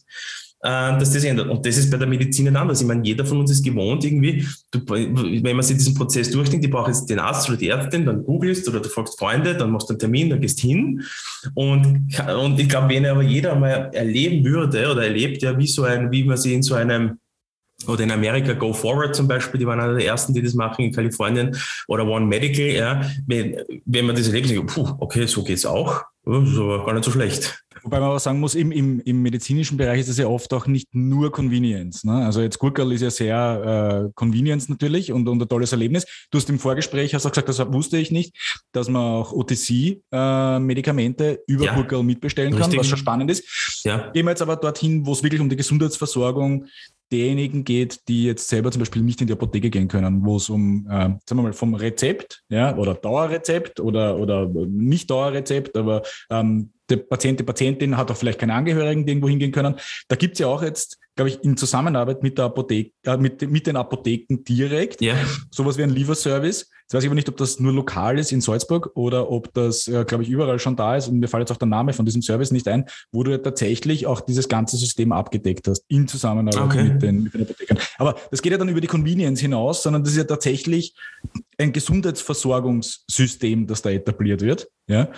[0.68, 1.49] dass das ändert.
[1.49, 2.82] Und das ist bei der Medizin nicht anders.
[2.82, 6.65] Ich meine, jeder von uns ist gewohnt irgendwie, du, wenn man sich diesen Prozess durchdenkt,
[6.65, 9.72] ich brauche jetzt den Arzt oder die Ärztin, dann googelst oder du fragst Freunde, dann
[9.72, 11.03] machst du einen Termin, dann gehst hin.
[11.53, 12.09] Und,
[12.41, 16.11] und ich glaube, wenn aber jeder mal erleben würde oder erlebt, ja, wie so ein,
[16.11, 17.20] wie man sie in so einem
[17.88, 20.84] oder in Amerika Go Forward zum Beispiel, die waren einer der ersten, die das machen
[20.84, 21.55] in Kalifornien
[21.88, 23.55] oder One Medical, ja, wenn,
[23.86, 27.05] wenn man das erlebt, denkt, puh, okay, so geht's auch, das ist aber gar nicht
[27.05, 27.63] so schlecht.
[27.88, 30.67] Wobei man aber sagen muss, im, im, im medizinischen Bereich ist es ja oft auch
[30.67, 32.03] nicht nur Convenience.
[32.03, 32.25] Ne?
[32.25, 36.05] Also jetzt Gurkel ist ja sehr äh, Convenience natürlich und, und ein tolles Erlebnis.
[36.29, 38.35] Du hast im Vorgespräch hast auch gesagt, das wusste ich nicht,
[38.73, 42.79] dass man auch OTC-Medikamente äh, über ja, Gurkel mitbestellen kann, richtig.
[42.81, 43.81] was schon spannend ist.
[43.85, 44.09] Ja.
[44.11, 46.65] Gehen wir jetzt aber dorthin, wo es wirklich um die Gesundheitsversorgung
[47.09, 50.49] derjenigen geht, die jetzt selber zum Beispiel nicht in die Apotheke gehen können, wo es
[50.49, 56.01] um, äh, sagen wir mal, vom Rezept, ja, oder Dauerrezept oder, oder nicht Dauerrezept, aber
[56.29, 59.75] ähm, der Patient, die Patientin hat auch vielleicht keine Angehörigen, die irgendwo hingehen können.
[60.07, 63.49] Da gibt es ja auch jetzt, glaube ich, in Zusammenarbeit mit der Apotheke, äh, mit,
[63.49, 65.17] mit den Apotheken direkt, yeah.
[65.51, 66.69] sowas wie ein Lieferservice.
[66.88, 69.89] Jetzt weiß ich aber nicht, ob das nur lokal ist in Salzburg oder ob das,
[69.89, 71.09] äh, glaube ich, überall schon da ist.
[71.09, 73.39] Und mir fällt jetzt auch der Name von diesem Service nicht ein, wo du ja
[73.39, 76.83] tatsächlich auch dieses ganze System abgedeckt hast, in Zusammenarbeit okay.
[76.85, 77.77] mit, den, mit den Apothekern.
[77.97, 80.95] Aber das geht ja dann über die Convenience hinaus, sondern das ist ja tatsächlich
[81.57, 84.69] ein Gesundheitsversorgungssystem, das da etabliert wird.
[84.88, 85.09] Ja.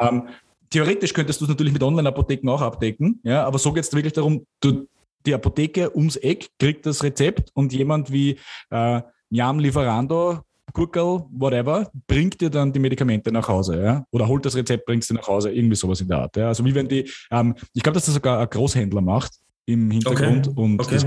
[0.00, 0.28] Ähm,
[0.70, 4.12] theoretisch könntest du es natürlich mit Online-Apotheken auch abdecken, ja, aber so geht es wirklich
[4.12, 4.86] darum, du,
[5.26, 8.38] die Apotheke ums Eck kriegt das Rezept und jemand wie
[8.70, 10.40] äh, Jam Lieferando,
[10.72, 14.04] Gurkel, whatever, bringt dir dann die Medikamente nach Hause, ja?
[14.10, 16.36] Oder holt das Rezept, bringst du nach Hause, irgendwie sowas in der Art.
[16.36, 16.48] Ja?
[16.48, 19.32] Also wie wenn die, ähm, ich glaube, dass das sogar ein Großhändler macht
[19.66, 20.60] im Hintergrund okay.
[20.60, 20.94] und okay.
[20.94, 21.06] das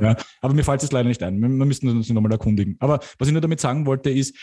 [0.00, 0.16] ja.
[0.40, 1.40] Aber mir fällt es leider nicht ein.
[1.40, 2.76] Wir, wir müssen uns nochmal erkundigen.
[2.78, 4.36] Aber was ich nur damit sagen wollte, ist,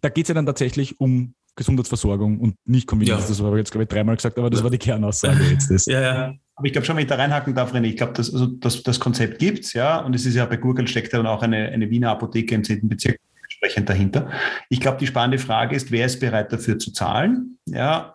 [0.00, 3.22] da geht es ja dann tatsächlich um Gesundheitsversorgung und nicht Convenience.
[3.22, 3.28] Ja.
[3.28, 5.70] Das habe ich jetzt, glaube ich, dreimal gesagt, aber das war die Kernaussage jetzt.
[5.70, 5.86] Das.
[5.86, 6.34] ja, ja.
[6.56, 8.82] Aber ich glaube schon, wenn ich da reinhaken darf, René, ich glaube, das, also das,
[8.82, 11.42] das Konzept gibt es, ja, und es ist ja bei Google steckt ja dann auch
[11.42, 12.88] eine, eine Wiener Apotheke im 10.
[12.88, 14.30] Bezirk entsprechend dahinter.
[14.68, 18.14] Ich glaube, die spannende Frage ist, wer ist bereit dafür zu zahlen, ja,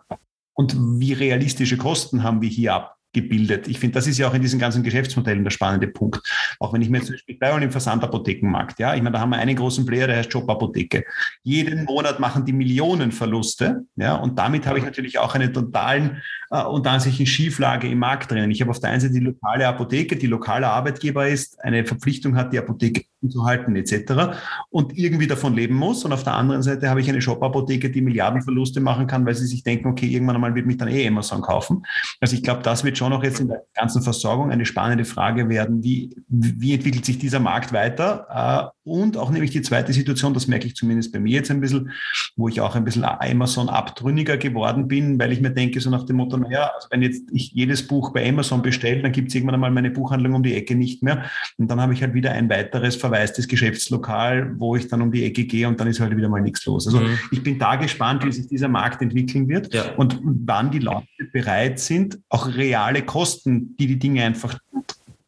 [0.53, 3.68] und wie realistische Kosten haben wir hier ab, gebildet.
[3.68, 6.22] Ich finde, das ist ja auch in diesen ganzen Geschäftsmodellen der spannende Punkt.
[6.60, 9.38] Auch wenn ich mir zum Beispiel bleibe im Versandapothekenmarkt, ja, ich meine, da haben wir
[9.38, 11.05] einen großen Player, der heißt Job Apotheke.
[11.43, 16.22] Jeden Monat machen die Millionen Verluste, ja, und damit habe ich natürlich auch eine totalen
[16.51, 18.51] äh, und dann sich in Schieflage im Markt drinnen.
[18.51, 22.36] Ich habe auf der einen Seite die lokale Apotheke, die lokaler Arbeitgeber ist, eine Verpflichtung
[22.36, 24.38] hat, die Apotheke zu halten etc.
[24.70, 26.05] und irgendwie davon leben muss.
[26.05, 29.45] Und auf der anderen Seite habe ich eine Shop-Apotheke, die Milliardenverluste machen kann, weil sie
[29.45, 31.84] sich denken, okay, irgendwann einmal wird mich dann eh Amazon kaufen.
[32.22, 35.49] Also ich glaube, das wird schon auch jetzt in der ganzen Versorgung eine spannende Frage
[35.49, 38.74] werden, wie, wie entwickelt sich dieser Markt weiter?
[38.89, 41.91] Und auch nämlich die zweite Situation, das merke ich zumindest bei mir jetzt ein bisschen,
[42.35, 46.05] wo ich auch ein bisschen Amazon abtrünniger geworden bin, weil ich mir denke, so nach
[46.05, 49.35] dem Motto, naja, also wenn jetzt ich jedes Buch bei Amazon bestelle, dann gibt es
[49.35, 51.25] irgendwann einmal meine Buchhandlung um die Ecke nicht mehr.
[51.57, 55.23] Und dann habe ich halt wieder ein weiteres verwaistes Geschäftslokal, wo ich dann um die
[55.23, 56.87] Ecke gehe und dann ist halt wieder mal nichts los.
[56.87, 57.19] Also mhm.
[57.31, 59.93] ich bin da gespannt, wie sich dieser Markt entwickeln wird ja.
[59.95, 64.57] und wann die Leute bereit sind, auch reale Kosten, die die Dinge einfach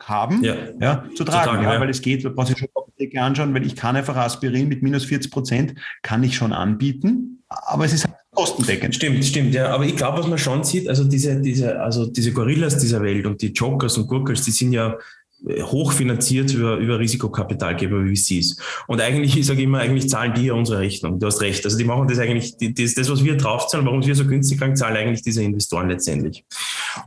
[0.10, 0.56] haben, ja.
[0.80, 1.44] Ja, zu tragen.
[1.44, 4.16] Zu tragen ja, Weil es geht, du brauchst schon Apotheke anschauen, weil ich kann einfach
[4.16, 8.96] Aspirin mit minus 40 Prozent, kann ich schon anbieten, aber es ist halt kostendeckend.
[8.96, 9.70] Stimmt, stimmt, ja.
[9.70, 13.26] Aber ich glaube, was man schon sieht, also diese, diese, also diese Gorillas dieser Welt
[13.26, 14.98] und die Jokers und Gurkels, die sind ja
[15.44, 18.58] hochfinanziert über, über Risikokapitalgeber wie VCs.
[18.88, 21.20] Und eigentlich, ich sage immer, eigentlich zahlen die ja unsere Rechnung.
[21.20, 21.66] Du hast recht.
[21.66, 24.60] Also die machen das eigentlich, die, das, das, was wir draufzahlen, warum wir so günstig
[24.60, 26.46] krank zahlen eigentlich diese Investoren letztendlich.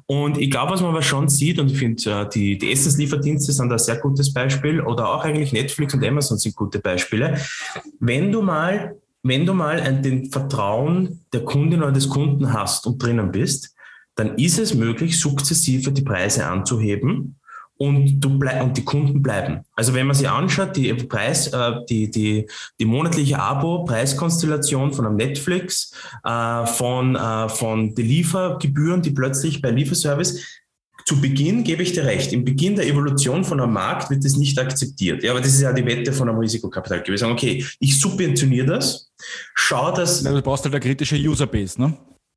[0.06, 3.52] Und ich glaube, was man aber schon sieht, und ich finde, äh, die, die Essenslieferdienste
[3.52, 7.38] sind da ein sehr gutes Beispiel, oder auch eigentlich Netflix und Amazon sind gute Beispiele.
[8.00, 12.86] Wenn du mal, wenn du mal ein, den Vertrauen der Kundin oder des Kunden hast
[12.86, 13.74] und drinnen bist,
[14.16, 17.36] dann ist es möglich, sukzessive die Preise anzuheben
[17.76, 19.64] und, du bleib, und die Kunden bleiben.
[19.74, 22.46] Also wenn man sich anschaut, die Preis, äh, die, die,
[22.78, 25.92] die monatliche Abo-Preiskonstellation von einem Netflix,
[26.24, 30.40] äh, von, äh, von den Liefergebühren, die plötzlich bei Lieferservice
[31.04, 32.32] zu Beginn gebe ich dir recht.
[32.32, 35.22] Im Beginn der Evolution von einem Markt wird das nicht akzeptiert.
[35.22, 37.02] Ja, aber das ist ja die Wette von einem Risikokapital.
[37.06, 39.10] Wir sagen, okay, ich subventioniere das,
[39.54, 40.22] schau das.
[40.22, 41.94] Ja, du brauchst halt eine kritische Userbase, ne?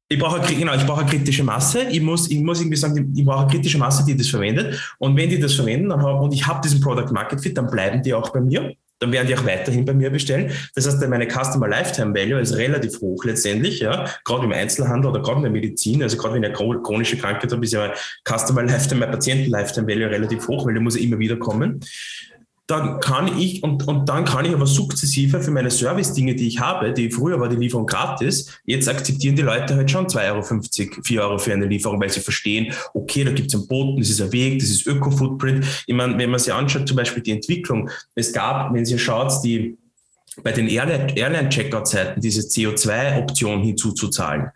[0.10, 1.84] Ich brauche, genau, ich eine kritische Masse.
[1.90, 4.96] Ich muss, ich muss irgendwie sagen, ich brauche eine kritische Masse, die das verwendet.
[5.00, 8.02] Und wenn die das verwenden haben, und ich habe diesen Product Market Fit, dann bleiben
[8.02, 8.74] die auch bei mir.
[9.00, 10.52] Dann werden die auch weiterhin bei mir bestellen.
[10.74, 14.06] Das heißt, meine Customer Lifetime Value ist relativ hoch letztendlich, ja.
[14.24, 16.02] Gerade im Einzelhandel oder gerade in der Medizin.
[16.02, 19.52] Also gerade wenn ich eine chronische Krankheit habe, ist ja mein Customer Lifetime, mein Patienten
[19.52, 21.82] Lifetime Value relativ hoch, weil der muss ja immer wieder kommen
[22.68, 26.60] dann kann ich und, und dann kann ich aber sukzessive für meine Service-Dinge, die ich
[26.60, 31.02] habe, die früher war die Lieferung gratis, jetzt akzeptieren die Leute halt schon 2,50 Euro,
[31.02, 34.10] 4 Euro für eine Lieferung, weil sie verstehen, okay, da gibt es einen Boten, das
[34.10, 35.66] ist ein Weg, das ist Öko-Footprint.
[35.88, 39.32] Ich meine, wenn man sich anschaut, zum Beispiel die Entwicklung, es gab, wenn ihr schaut,
[39.46, 39.78] die
[40.44, 44.50] bei den Airline-Checkout-Seiten diese CO2-Option hinzuzuzahlen.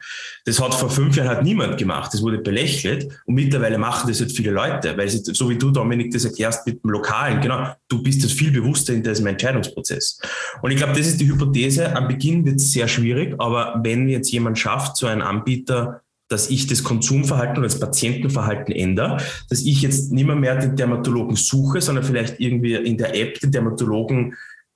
[0.46, 2.14] Das hat vor fünf Jahren halt niemand gemacht.
[2.14, 5.72] Das wurde belächelt und mittlerweile machen das halt viele Leute, weil sie, so wie du,
[5.72, 10.20] Dominik, das erklärst mit dem Lokalen, genau, du bist das viel bewusster in diesem Entscheidungsprozess.
[10.62, 11.96] Und ich glaube, das ist die Hypothese.
[11.96, 16.02] Am Beginn wird es sehr schwierig, aber wenn jetzt jemand schafft, so einen Anbieter
[16.32, 19.18] dass ich das Konsumverhalten oder das Patientenverhalten ändere,
[19.50, 23.40] dass ich jetzt nicht mehr, mehr den Dermatologen suche, sondern vielleicht irgendwie in der App
[23.42, 24.36] den Dermatologen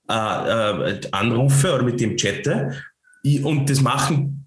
[0.10, 2.76] äh, äh, anrufe oder mit dem chatte
[3.44, 4.46] und das machen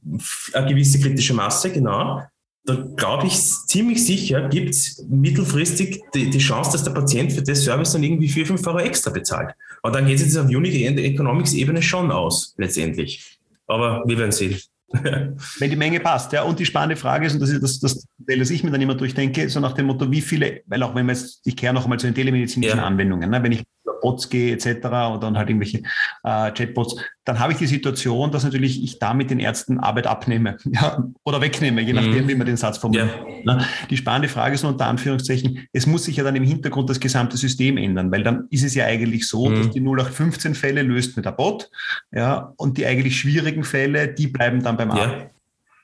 [0.53, 2.23] eine gewisse kritische Masse, genau,
[2.65, 7.43] da glaube ich ziemlich sicher, gibt es mittelfristig die, die, Chance, dass der Patient für
[7.43, 9.55] das Service dann irgendwie 4, 5 Euro extra bezahlt.
[9.83, 13.39] Und dann geht es jetzt auf Unity Economics Ebene schon aus, letztendlich.
[13.67, 14.59] Aber wir werden sehen.
[14.91, 16.43] Wenn die Menge passt, ja.
[16.43, 18.95] Und die spannende Frage ist, und das ist das, das das ich mir dann immer
[18.95, 21.87] durchdenke, so nach dem Motto, wie viele, weil auch wenn wir jetzt, ich kehre noch
[21.87, 22.85] mal zu den telemedizinischen ja.
[22.85, 23.65] Anwendungen, ne, wenn ich
[24.01, 24.67] Bots gehe etc.
[25.13, 25.83] und dann halt irgendwelche
[26.25, 30.57] äh, Chatbots, dann habe ich die Situation, dass natürlich ich damit den Ärzten Arbeit abnehme
[30.65, 32.29] ja, oder wegnehme, je nachdem, mhm.
[32.29, 33.11] wie man den Satz formuliert.
[33.45, 33.57] Ja.
[33.57, 33.67] Ne?
[33.91, 37.01] Die spannende Frage ist nur unter Anführungszeichen, es muss sich ja dann im Hintergrund das
[37.01, 39.57] gesamte System ändern, weil dann ist es ja eigentlich so, mhm.
[39.57, 41.71] dass die 0815 Fälle löst mit der Bot
[42.13, 45.15] ja, und die eigentlich schwierigen Fälle, die bleiben dann beim Arzt.
[45.19, 45.31] Ja.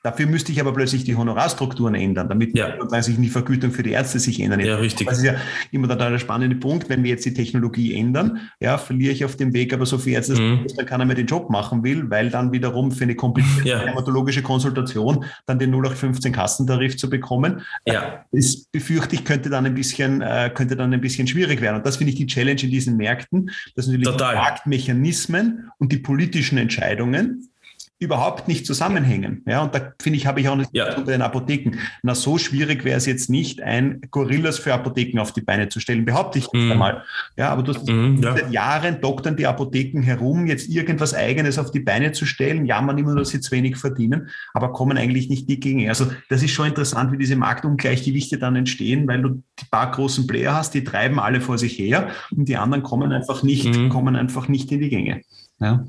[0.05, 2.75] Dafür müsste ich aber plötzlich die Honorarstrukturen ändern, damit ja.
[3.01, 4.59] sich die Vergütung für die Ärzte sich ändern.
[4.59, 5.07] Ja, richtig.
[5.07, 5.33] Das ist ja
[5.71, 6.89] immer der spannende Punkt.
[6.89, 10.13] Wenn wir jetzt die Technologie ändern, ja, verliere ich auf dem Weg aber so viel
[10.13, 10.59] Ärzte, mhm.
[10.63, 13.83] dass keiner mehr den Job machen will, weil dann wiederum für eine komplizierte ja.
[13.83, 18.25] dermatologische Konsultation dann den 0815 Kassentarif zu bekommen, ja.
[18.31, 21.77] das befürchte ich, könnte dann ein bisschen, äh, könnte dann ein bisschen schwierig werden.
[21.77, 24.35] Und das finde ich die Challenge in diesen Märkten, dass natürlich Total.
[24.35, 27.49] die Marktmechanismen und die politischen Entscheidungen
[27.97, 29.41] überhaupt nicht zusammenhängen.
[29.47, 30.95] Ja, und da finde ich, habe ich auch nicht ja.
[30.95, 31.77] unter den Apotheken.
[32.03, 35.79] Na, so schwierig wäre es jetzt nicht, ein Gorillas für Apotheken auf die Beine zu
[35.79, 36.71] stellen, behaupte ich mm.
[36.73, 37.03] einmal.
[37.37, 38.33] Ja, aber du hast mm, ja.
[38.33, 42.97] seit Jahren doktern die Apotheken herum, jetzt irgendwas Eigenes auf die Beine zu stellen, jammern
[42.97, 45.87] immer, dass sie zu wenig verdienen, aber kommen eigentlich nicht die gegen.
[45.87, 50.27] Also das ist schon interessant, wie diese Marktungleichgewichte dann entstehen, weil du die paar großen
[50.27, 53.87] Player hast, die treiben alle vor sich her und die anderen kommen einfach nicht, mm.
[53.87, 55.21] kommen einfach nicht in die Gänge.
[55.61, 55.85] Ja.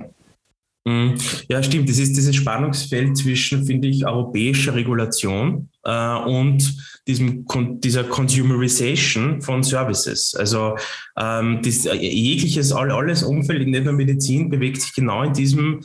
[0.86, 1.14] Mhm.
[1.48, 1.88] Ja, stimmt.
[1.88, 6.76] Das ist dieses Spannungsfeld zwischen, finde ich, europäischer Regulation äh, und
[7.08, 7.44] diesem,
[7.80, 10.36] dieser Consumerization von Services.
[10.36, 10.76] Also
[11.18, 15.80] ähm, das, äh, jegliches, alles Umfeld, nicht nur Medizin, bewegt sich genau in diesem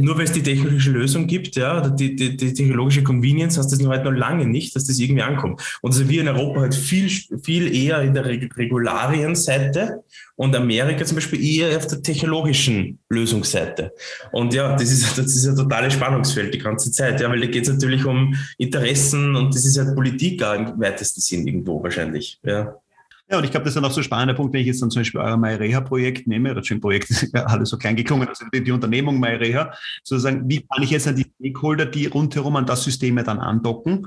[0.00, 3.80] nur weil es die technologische Lösung gibt, ja, die, die, die technologische Convenience, heißt das
[3.80, 5.78] noch halt noch lange nicht, dass das irgendwie ankommt.
[5.80, 7.08] Und also wir in Europa halt viel,
[7.42, 10.02] viel eher in der Regularienseite
[10.36, 13.92] und Amerika zum Beispiel eher auf der technologischen Lösungsseite.
[14.32, 17.46] Und ja, das ist, das ist ein totales Spannungsfeld die ganze Zeit, ja, weil da
[17.46, 22.38] geht es natürlich um Interessen und das ist halt Politik im weitesten Sinn irgendwo wahrscheinlich,
[22.44, 22.74] ja.
[23.32, 24.82] Ja, und ich glaube, das ist dann auch so ein spannender Punkt, wenn ich jetzt
[24.82, 28.44] dann zum Beispiel euer MyReha-Projekt nehme, das Projekt ist ja alles so klein geklungen, also
[28.52, 29.72] die, die Unternehmung MyReha,
[30.02, 34.06] sozusagen, wie kann ich jetzt an die Stakeholder, die rundherum an das System dann andocken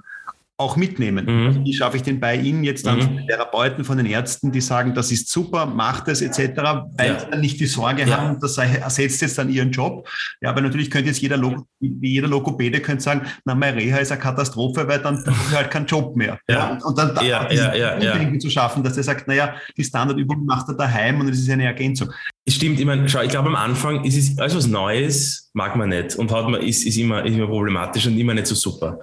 [0.57, 1.25] auch mitnehmen.
[1.25, 1.47] Mhm.
[1.47, 3.27] Also wie schaffe ich denn bei Ihnen jetzt dann mhm.
[3.27, 6.61] Therapeuten von den Ärzten, die sagen, das ist super, macht es etc.,
[6.97, 7.19] weil ja.
[7.19, 8.17] sie dann nicht die Sorge ja.
[8.17, 10.07] haben, das ersetzt jetzt dann Ihren Job.
[10.41, 13.97] Ja, weil natürlich könnte jetzt jeder, Log wie jeder Logopäde könnte sagen, na, meine Reha
[13.97, 16.39] ist eine Katastrophe, weil dann habe ich halt keinen Job mehr.
[16.47, 16.55] Ja.
[16.55, 16.71] ja.
[16.71, 18.39] Und, und, dann ja, ja, ja.
[18.39, 21.65] zu schaffen, dass er sagt, naja, die Standardübung macht er daheim und es ist eine
[21.65, 22.09] Ergänzung.
[22.47, 25.75] Es stimmt, ich meine, schau, ich glaube am Anfang ist es alles was Neues, mag
[25.75, 28.53] man nicht und hat man, ist, ist, immer, ist immer problematisch und immer nicht so
[28.53, 28.99] super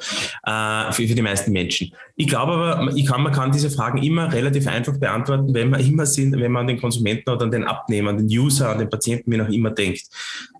[0.47, 1.93] äh, für, für die meisten Menschen.
[2.15, 5.81] Ich glaube aber, ich kann, man kann diese Fragen immer relativ einfach beantworten, wenn man
[5.81, 8.79] immer sind, wenn man an den Konsumenten oder an den Abnehmer, an den User, an
[8.79, 10.03] den Patienten, wie noch immer denkt.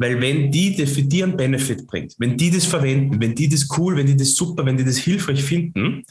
[0.01, 3.49] Weil wenn die das für die einen Benefit bringt, wenn die das verwenden, wenn die
[3.49, 6.03] das cool, wenn die das super, wenn die das hilfreich finden,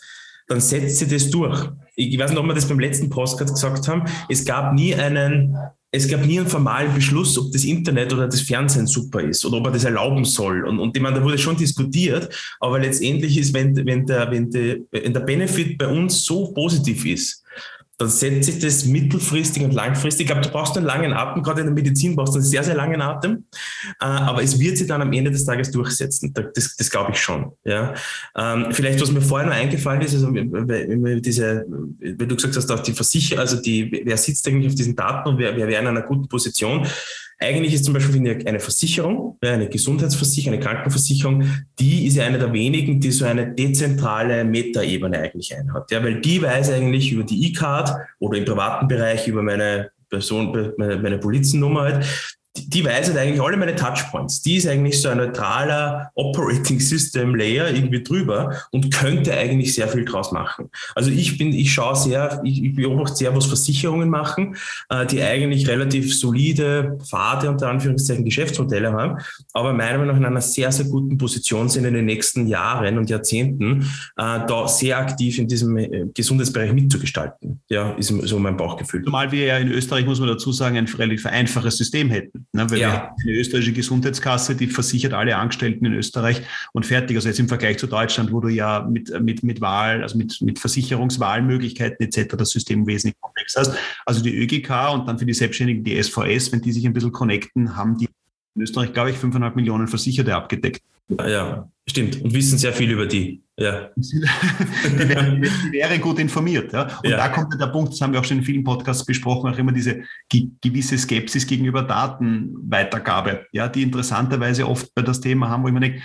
[0.47, 1.69] dann setzt sie das durch.
[1.97, 4.05] Ich weiß nicht, ob wir das beim letzten Postcard gesagt haben.
[4.29, 5.57] Es gab nie einen
[5.93, 9.57] es gab nie einen formalen Beschluss, ob das Internet oder das Fernsehen super ist oder
[9.57, 10.63] ob er das erlauben soll.
[10.65, 12.29] Und, und ich meine, da wurde schon diskutiert,
[12.61, 17.05] aber letztendlich ist, wenn, wenn, der, wenn, der, wenn der Benefit bei uns so positiv
[17.05, 17.43] ist,
[18.01, 20.21] dann setzt sich das mittelfristig und langfristig.
[20.21, 22.63] Ich glaube, du brauchst einen langen Atem, gerade in der Medizin brauchst du einen sehr,
[22.63, 23.45] sehr langen Atem,
[23.99, 26.33] äh, aber es wird sich dann am Ende des Tages durchsetzen.
[26.33, 27.51] Das, das glaube ich schon.
[27.63, 27.93] Ja.
[28.35, 31.63] Ähm, vielleicht, was mir vorher noch eingefallen ist, also wenn diese,
[31.99, 35.29] wenn du gesagt hast, auch die Versicherer, also die, wer sitzt eigentlich auf diesen Daten
[35.29, 36.87] und wer, wer wäre in einer guten Position,
[37.41, 41.43] eigentlich ist zum Beispiel eine Versicherung, eine Gesundheitsversicherung, eine Krankenversicherung,
[41.79, 45.89] die ist ja eine der wenigen, die so eine dezentrale Metaebene eigentlich einhat.
[45.91, 50.73] Ja, weil die weiß eigentlich über die E-Card oder im privaten Bereich über meine Person,
[50.77, 52.05] meine, meine Polizennummer halt,
[52.55, 54.41] die, weiß halt eigentlich alle meine Touchpoints.
[54.41, 59.87] Die ist eigentlich so ein neutraler Operating System Layer irgendwie drüber und könnte eigentlich sehr
[59.87, 60.69] viel draus machen.
[60.95, 64.57] Also ich bin, ich schaue sehr, ich, ich beobachte sehr, was Versicherungen machen,
[64.89, 69.17] äh, die eigentlich relativ solide, fade unter Anführungszeichen Geschäftsmodelle haben,
[69.53, 72.97] aber meiner Meinung nach in einer sehr, sehr guten Position sind in den nächsten Jahren
[72.97, 73.83] und Jahrzehnten,
[74.17, 77.61] äh, da sehr aktiv in diesem äh, Gesundheitsbereich mitzugestalten.
[77.69, 79.03] Ja, ist so mein Bauchgefühl.
[79.03, 82.40] Zumal wir ja in Österreich, muss man dazu sagen, ein relativ einfaches System hätten.
[82.53, 83.15] Ne, weil ja.
[83.21, 86.41] eine österreichische Gesundheitskasse, die versichert alle Angestellten in Österreich
[86.73, 87.15] und fertig.
[87.15, 90.41] Also jetzt im Vergleich zu Deutschland, wo du ja mit, mit, mit Wahl, also mit,
[90.41, 92.35] mit Versicherungswahlmöglichkeiten etc.
[92.37, 93.73] das System wesentlich komplex hast.
[94.05, 97.11] Also die ÖGK und dann für die Selbstständigen die SVS, wenn die sich ein bisschen
[97.11, 98.09] connecten, haben die
[98.55, 100.81] in Österreich, glaube ich, 5,5 Millionen Versicherte abgedeckt.
[101.09, 102.21] Ja, stimmt.
[102.21, 103.43] Und wissen sehr viel über die.
[103.61, 103.89] Ja.
[103.95, 106.73] die, wären gut informiert.
[106.73, 106.83] Ja?
[107.03, 107.17] Und ja.
[107.17, 109.71] da kommt der Punkt, das haben wir auch schon in vielen Podcasts besprochen, auch immer
[109.71, 110.01] diese
[110.61, 115.81] gewisse Skepsis gegenüber Datenweitergabe, ja, die interessanterweise oft bei das Thema haben, wo ich mir
[115.81, 116.01] denke,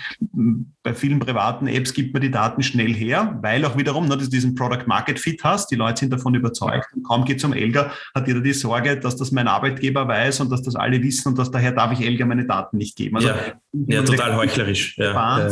[0.83, 4.25] bei vielen privaten Apps gibt man die Daten schnell her, weil auch wiederum, ne, dass
[4.25, 6.87] du diesen Product Market Fit hast, die Leute sind davon überzeugt.
[6.95, 10.51] Und kaum geht zum Elga, hat jeder die Sorge, dass das mein Arbeitgeber weiß und
[10.51, 13.15] dass das alle wissen und dass daher darf ich Elga meine Daten nicht geben.
[13.17, 13.35] Also, ja,
[13.73, 14.86] ja total heuchlerisch.
[14.95, 15.49] Ja, ja.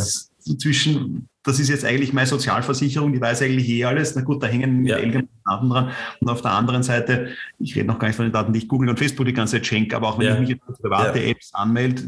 [0.57, 4.15] zwischen das ist jetzt eigentlich meine Sozialversicherung, die weiß eigentlich eh alles.
[4.15, 4.97] Na gut, da hängen ja.
[4.97, 5.91] Eltern Daten dran.
[6.19, 7.29] Und auf der anderen Seite,
[7.59, 9.57] ich rede noch gar nicht von den Daten, die ich Google und Facebook die ganze
[9.57, 10.33] Zeit schenke, aber auch wenn ja.
[10.33, 11.29] ich mich jetzt private ja.
[11.29, 12.01] Apps anmelde,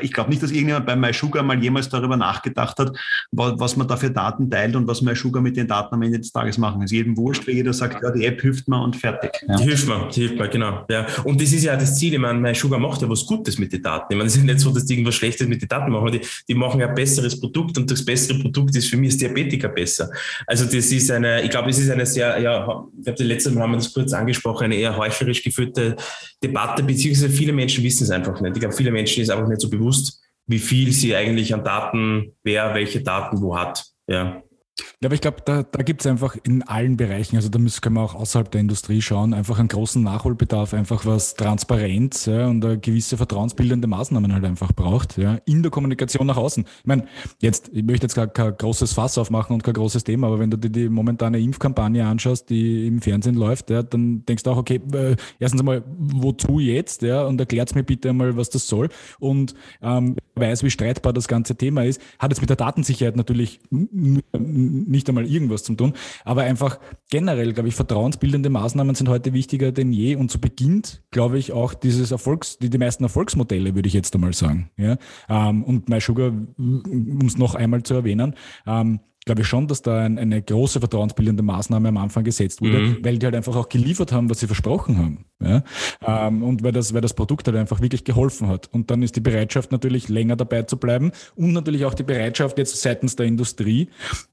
[0.00, 2.96] ich glaube nicht, dass irgendjemand bei MySugar mal jemals darüber nachgedacht hat,
[3.30, 6.32] was man da für Daten teilt und was MySugar mit den Daten am Ende des
[6.32, 6.82] Tages machen.
[6.82, 9.30] Ist jedem wurscht, weil jeder sagt, ja, die App hilft mir und fertig.
[9.46, 9.56] Ja.
[9.56, 10.84] Die hilft mir, die hilft mir, genau.
[10.90, 11.06] Ja.
[11.24, 12.14] Und das ist ja das Ziel.
[12.14, 14.12] Ich meine, MySugar macht ja was Gutes mit den Daten.
[14.12, 16.10] Ich meine, es ist ja nicht so, dass die irgendwas Schlechtes mit den Daten machen,
[16.10, 19.18] die, die machen ja ein besseres Produkt und das bessere Produkt ist für mich als
[19.18, 20.10] Diabetiker besser.
[20.46, 23.50] Also das ist eine, ich glaube, es ist eine sehr, ja, ich glaube, das letzte
[23.50, 25.96] Mal haben wir das kurz angesprochen, eine eher heuchlerisch geführte
[26.42, 28.56] Debatte, beziehungsweise viele Menschen wissen es einfach nicht.
[28.56, 32.32] Ich glaube, viele Menschen ist einfach nicht so bewusst, wie viel sie eigentlich an Daten,
[32.42, 33.84] wer welche Daten wo hat.
[34.06, 34.42] Ja.
[34.78, 37.82] Ja, aber ich glaube, da, da gibt es einfach in allen Bereichen, also da müssen,
[37.82, 42.46] können wir auch außerhalb der Industrie schauen, einfach einen großen Nachholbedarf, einfach was Transparenz ja,
[42.46, 46.64] und gewisse vertrauensbildende Maßnahmen halt einfach braucht, ja, in der Kommunikation nach außen.
[46.64, 47.04] Ich meine,
[47.40, 50.50] jetzt, ich möchte jetzt gar kein großes Fass aufmachen und kein großes Thema, aber wenn
[50.50, 54.56] du dir die momentane Impfkampagne anschaust, die im Fernsehen läuft, ja, dann denkst du auch,
[54.56, 58.88] okay, äh, erstens einmal, wozu jetzt, ja, und erklärt mir bitte einmal, was das soll.
[59.20, 63.60] Und ähm, weiß, wie streitbar das ganze Thema ist, hat jetzt mit der Datensicherheit natürlich
[63.70, 66.78] nicht einmal irgendwas zu tun, aber einfach
[67.10, 71.52] generell, glaube ich, vertrauensbildende Maßnahmen sind heute wichtiger denn je und so beginnt, glaube ich,
[71.52, 74.70] auch dieses Erfolgs, die, die meisten Erfolgsmodelle, würde ich jetzt einmal sagen.
[74.76, 74.96] Ja?
[75.28, 78.34] Ähm, und MySugar, um es noch einmal zu erwähnen,
[78.66, 82.78] ähm, glaube ich schon, dass da ein, eine große vertrauensbildende Maßnahme am Anfang gesetzt wurde,
[82.78, 82.96] mhm.
[83.02, 85.24] weil die halt einfach auch geliefert haben, was sie versprochen haben.
[85.40, 85.62] Ja?
[86.04, 88.68] Ähm, und weil das, weil das Produkt halt einfach wirklich geholfen hat.
[88.72, 92.58] Und dann ist die Bereitschaft natürlich länger dabei zu bleiben und natürlich auch die Bereitschaft
[92.58, 93.88] jetzt seitens der Industrie,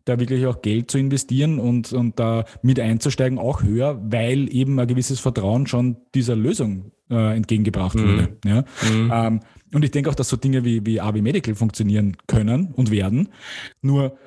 [0.06, 4.80] da wirklich auch Geld zu investieren und, und da mit einzusteigen, auch höher, weil eben
[4.80, 8.08] ein gewisses Vertrauen schon dieser Lösung äh, entgegengebracht mhm.
[8.08, 8.38] wurde.
[8.44, 8.64] Ja?
[8.92, 9.12] Mhm.
[9.14, 9.40] Ähm,
[9.72, 13.30] und ich denke auch, dass so Dinge wie, wie AW Medical funktionieren können und werden.
[13.82, 14.18] Nur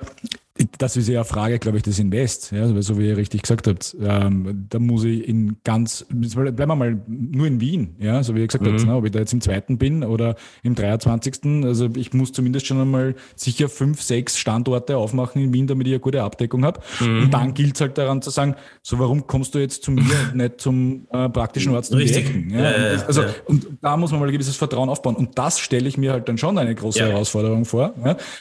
[0.78, 2.52] das ist ja eine Frage, glaube ich, des Invest.
[2.52, 3.96] Ja, so wie ihr richtig gesagt habt.
[4.02, 8.40] Ähm, da muss ich in ganz, bleiben wir mal nur in Wien, ja, so wie
[8.40, 8.74] ihr gesagt mhm.
[8.74, 11.64] habt, ne, ob ich da jetzt im zweiten bin oder im 23.
[11.64, 15.94] Also ich muss zumindest schon einmal sicher fünf, sechs Standorte aufmachen in Wien, damit ich
[15.94, 16.80] eine gute Abdeckung habe.
[17.00, 17.22] Mhm.
[17.22, 20.02] Und dann gilt es halt daran zu sagen, so warum kommst du jetzt zu mir
[20.32, 21.94] und nicht zum äh, praktischen Arzt?
[21.94, 22.50] Richtig.
[22.50, 25.16] Ja, ja, und also, und da muss man mal ein gewisses Vertrauen aufbauen.
[25.16, 27.94] Und das stelle ich mir halt dann schon eine große Herausforderung vor,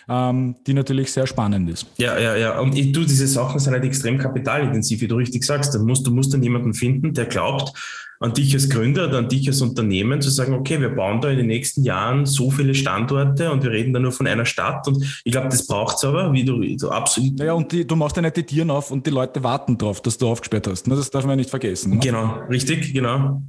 [0.09, 1.87] ähm, die natürlich sehr spannend ist.
[2.01, 2.59] Ja, ja, ja.
[2.59, 5.75] Und ich, du, diese Sachen sind halt extrem kapitalintensiv, wie du richtig sagst.
[5.75, 7.73] Dann musst, du musst dann jemanden finden, der glaubt,
[8.19, 11.29] an dich als Gründer oder an dich als Unternehmen zu sagen, okay, wir bauen da
[11.29, 14.87] in den nächsten Jahren so viele Standorte und wir reden da nur von einer Stadt.
[14.87, 17.37] Und ich glaube, das braucht es aber, wie du so absolut.
[17.37, 20.01] Naja, und die, du machst ja nicht die Tieren auf und die Leute warten drauf,
[20.01, 20.87] dass du aufgesperrt hast.
[20.87, 21.93] Das darf man ja nicht vergessen.
[21.93, 21.99] Ne?
[21.99, 23.43] Genau, richtig, genau.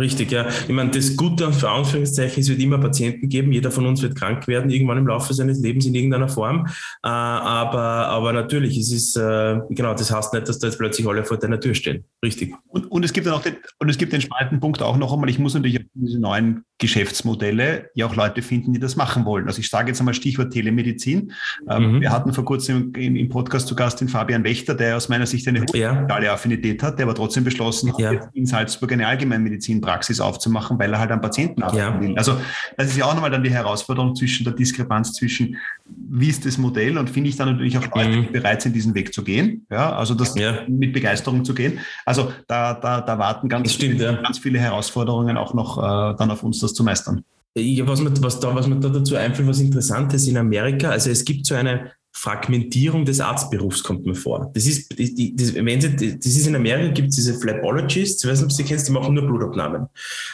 [0.00, 0.46] Richtig, ja.
[0.48, 3.50] Ich meine, das Gute für Anführungszeichen, es wird immer Patienten geben.
[3.50, 6.66] Jeder von uns wird krank werden, irgendwann im Laufe seines Lebens in irgendeiner Form.
[7.02, 11.04] Äh, aber, aber natürlich, es ist, äh, genau, das heißt nicht, dass da jetzt plötzlich
[11.08, 12.04] alle vor deiner Tür stehen.
[12.24, 12.54] Richtig.
[12.68, 15.12] Und, und es gibt dann auch den, und es gibt den spannenden Punkt auch noch
[15.12, 19.48] einmal, ich muss natürlich diese neuen Geschäftsmodelle ja auch Leute finden, die das machen wollen.
[19.48, 21.32] Also ich sage jetzt einmal Stichwort Telemedizin.
[21.68, 22.00] Ähm, mhm.
[22.00, 25.26] Wir hatten vor kurzem im, im, Podcast zu Gast den Fabian Wächter, der aus meiner
[25.26, 26.06] Sicht eine ja.
[26.06, 28.12] Affinität hat, der aber trotzdem beschlossen hat, ja.
[28.32, 32.16] in Salzburg eine Allgemeinmedizin Praxis aufzumachen, weil er halt an Patienten arbeiten will.
[32.16, 32.36] Also
[32.76, 35.56] das ist ja auch nochmal dann die Herausforderung zwischen der Diskrepanz zwischen,
[35.86, 38.32] wie ist das Modell und finde ich dann natürlich auch Leute, die mhm.
[38.32, 39.66] bereit sind, diesen Weg zu gehen.
[39.68, 40.36] Ja, also das
[40.68, 41.80] mit Begeisterung zu gehen.
[42.04, 46.30] Also da, da, da warten ganz, stimmt, viele, ganz viele Herausforderungen auch noch äh, dann
[46.30, 47.24] auf uns, das zu meistern.
[47.56, 51.10] Ja, was, mir, was, da, was mir da dazu einfällt, was Interessantes in Amerika, also
[51.10, 54.50] es gibt so eine Fragmentierung des Arztberufs kommt mir vor.
[54.54, 58.30] Das ist, die, das, wenn Sie, das ist in Amerika gibt es diese Flapologists, ich
[58.30, 59.86] weiß nicht, ob Sie kennst, die machen nur Blutabnahmen.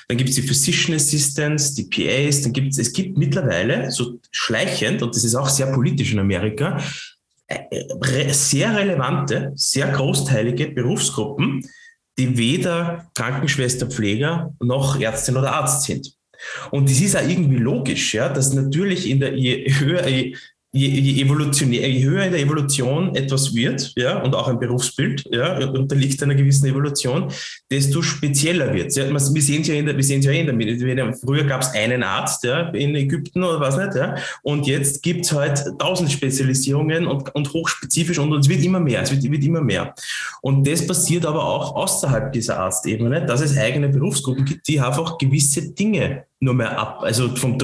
[0.09, 4.18] Dann gibt es die Physician Assistants, die PAs, dann gibt es, es gibt mittlerweile so
[4.30, 6.80] schleichend, und das ist auch sehr politisch in Amerika,
[7.49, 11.66] äh, sehr relevante, sehr großteilige Berufsgruppen,
[12.16, 16.14] die weder Krankenschwester, Pfleger noch Ärztin oder Arzt sind.
[16.70, 20.34] Und das ist auch irgendwie logisch, ja, dass natürlich in der, je höher, je,
[20.72, 25.59] je, evolutionär, je höher in der Evolution etwas wird, ja, und auch ein Berufsbild, ja,
[25.68, 27.30] unterliegt einer gewissen Evolution,
[27.75, 28.97] desto spezieller wird es.
[28.97, 31.12] Ja, wir sehen es ja in der, wir ja in der.
[31.14, 35.25] Früher gab es einen Arzt, ja, in Ägypten oder was nicht, ja, und jetzt gibt
[35.25, 39.25] es halt tausend Spezialisierungen und, und hochspezifisch und, und es wird immer mehr, es wird,
[39.25, 39.93] wird immer mehr.
[40.41, 45.18] Und das passiert aber auch außerhalb dieser Arztebene, dass es eigene Berufsgruppen gibt, die einfach
[45.18, 47.01] gewisse Dinge nur mehr ab.
[47.03, 47.59] Also vom,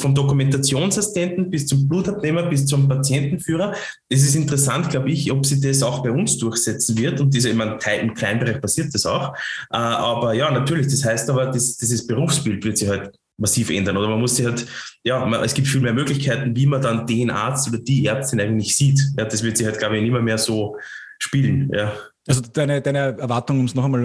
[0.00, 3.74] vom Dokumentationsassistenten bis zum Blutabnehmer bis zum Patientenführer.
[4.08, 7.20] Es ist interessant, glaube ich, ob sie das auch bei uns durchsetzen wird.
[7.20, 9.25] Und diese, ich meine, im Kleinbereich passiert das auch.
[9.70, 13.96] Äh, aber ja, natürlich, das heißt aber, das, dieses Berufsbild wird sich halt massiv ändern.
[13.96, 14.66] Oder man muss sich halt,
[15.04, 18.74] ja, es gibt viel mehr Möglichkeiten, wie man dann den Arzt oder die Ärztin eigentlich
[18.76, 19.00] sieht.
[19.18, 20.76] Ja, das wird sich halt, glaube ich, nicht mehr, mehr so
[21.18, 21.70] spielen.
[21.74, 21.92] Ja.
[22.28, 24.04] Also deine, deine Erwartung, um es noch einmal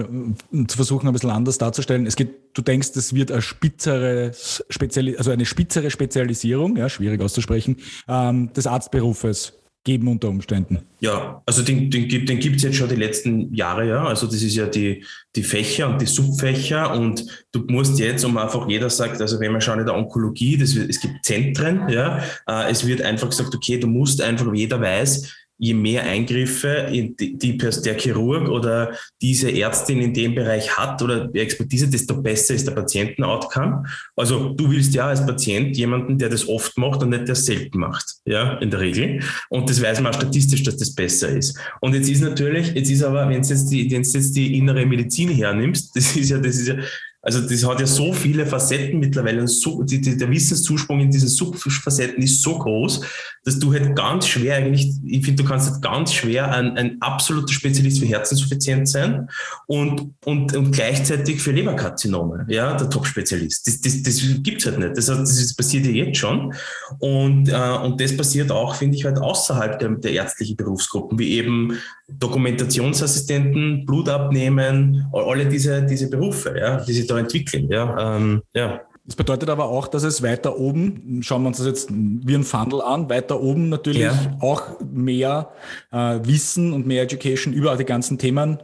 [0.52, 4.32] äh, zu versuchen, ein bisschen anders darzustellen, es geht, du denkst, es wird eine spitzere,
[4.68, 9.54] Speziali also eine spitzere Spezialisierung, ja, schwierig auszusprechen, ähm, des Arztberufes
[9.84, 10.80] geben unter Umständen.
[11.00, 14.04] Ja, also den, den, den gibt es jetzt schon die letzten Jahre, ja.
[14.04, 15.04] Also das ist ja die,
[15.34, 19.52] die Fächer und die Subfächer und du musst jetzt, um einfach jeder sagt, also wenn
[19.52, 23.54] wir schauen in der Onkologie, das, es gibt Zentren, ja, äh, es wird einfach gesagt,
[23.54, 29.48] okay, du musst einfach, jeder weiß, je mehr Eingriffe die, die, der Chirurg oder diese
[29.48, 33.84] Ärztin in dem Bereich hat oder Expertise, desto besser ist der Patienten-Outcome.
[34.16, 37.78] Also du willst ja als Patient jemanden, der das oft macht und nicht der selten
[37.78, 39.20] macht, ja, in der Regel.
[39.50, 41.56] Und das weiß man auch statistisch, dass das besser ist.
[41.80, 45.28] Und jetzt ist natürlich, jetzt ist aber, wenn du jetzt die, jetzt die innere Medizin
[45.28, 46.76] hernimmst, das ist ja, das ist ja,
[47.24, 51.28] also das hat ja so viele Facetten mittlerweile so, die, die, der Wissenszusprung in diesen
[51.28, 53.00] Subfacetten ist so groß,
[53.44, 57.00] dass du halt ganz schwer eigentlich, ich finde, du kannst halt ganz schwer ein, ein
[57.00, 59.28] absoluter Spezialist für Herzinsuffizienz sein
[59.66, 63.68] und, und, und gleichzeitig für Leberkarzinome, ja, der Top-Spezialist.
[63.68, 64.96] Das, das, das gibt's halt nicht.
[64.96, 66.52] Das, das passiert ja jetzt schon.
[66.98, 71.34] Und, äh, und das passiert auch, finde ich, halt außerhalb der, der ärztlichen Berufsgruppen, wie
[71.34, 71.78] eben
[72.18, 77.68] Dokumentationsassistenten, Blut abnehmen, alle diese, diese Berufe, ja, die sich da entwickeln.
[77.70, 78.80] Ja, ähm, ja.
[79.04, 82.44] Das bedeutet aber auch, dass es weiter oben, schauen wir uns das jetzt wie ein
[82.44, 84.36] Funnel an, weiter oben natürlich ja.
[84.40, 85.50] auch mehr
[85.90, 88.58] äh, Wissen und mehr Education über die ganzen Themen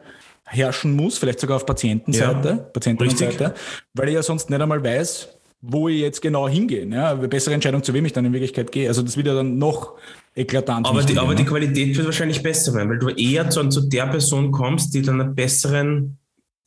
[0.44, 2.56] herrschen muss, vielleicht sogar auf Patientenseite, ja.
[2.56, 3.54] Patientinnenseite,
[3.94, 5.28] weil ich ja sonst nicht einmal weiß,
[5.60, 6.86] wo ich jetzt genau hingehe.
[6.86, 8.88] Ja, bessere Entscheidung, zu wem ich dann in Wirklichkeit gehe.
[8.88, 9.94] Also das wird ja dann noch
[10.34, 10.86] eklatant.
[10.86, 14.06] Aber, die, aber die Qualität wird wahrscheinlich besser werden, weil du eher zu, zu der
[14.06, 16.18] Person kommst, die dann einen besseren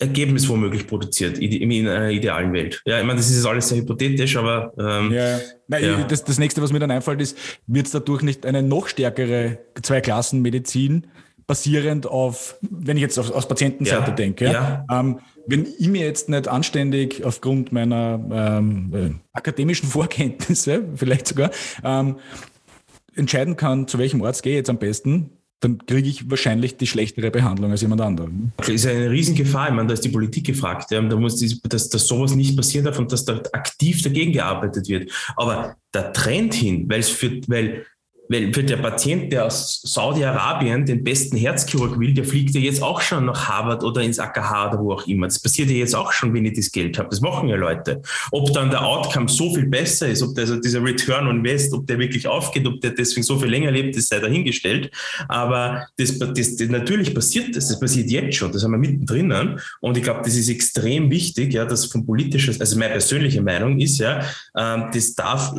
[0.01, 2.81] Ergebnis womöglich produziert in einer idealen Welt.
[2.85, 5.39] Ja, ich meine, das ist jetzt alles sehr hypothetisch, aber ähm, ja.
[5.67, 6.03] Nein, ja.
[6.03, 7.37] Das, das nächste, was mir dann einfällt, ist,
[7.67, 11.07] wird es dadurch nicht eine noch stärkere Zweiklassenmedizin
[11.45, 14.15] basierend auf, wenn ich jetzt auf, aus Patientenseite ja.
[14.15, 14.85] denke, ja.
[14.91, 21.51] Ähm, wenn ich mir jetzt nicht anständig aufgrund meiner ähm, äh, akademischen Vorkenntnisse, vielleicht sogar,
[21.83, 22.17] ähm,
[23.15, 25.31] entscheiden kann, zu welchem Ort gehe ich jetzt am besten,
[25.61, 28.51] dann kriege ich wahrscheinlich die schlechtere Behandlung als jemand anderem.
[28.57, 29.69] Das ist eine Riesengefahr.
[29.69, 30.89] Ich meine, da ist die Politik gefragt.
[30.89, 31.01] Ja.
[31.01, 34.89] Da muss die, dass, dass sowas nicht passieren darf und dass da aktiv dagegen gearbeitet
[34.89, 35.11] wird.
[35.35, 37.85] Aber der Trend hin, weil es für, weil
[38.31, 42.81] weil für der Patient, der aus Saudi-Arabien den besten Herzchirurg will, der fliegt ja jetzt
[42.81, 45.27] auch schon nach Harvard oder ins AKH oder wo auch immer.
[45.27, 47.09] Das passiert ja jetzt auch schon, wenn ich das Geld habe.
[47.09, 48.01] Das machen ja Leute.
[48.31, 51.85] Ob dann der Outcome so viel besser ist, ob also dieser Return on Invest, ob
[51.87, 54.89] der wirklich aufgeht, ob der deswegen so viel länger lebt, das sei dahingestellt.
[55.27, 57.67] Aber das, das, das natürlich passiert das.
[57.67, 58.53] Das passiert jetzt schon.
[58.53, 59.59] Das haben wir mittendrin.
[59.81, 63.79] Und ich glaube, das ist extrem wichtig, ja, dass von politischer, also meine persönliche Meinung
[63.79, 64.21] ist ja,
[64.57, 65.53] ähm, das darf,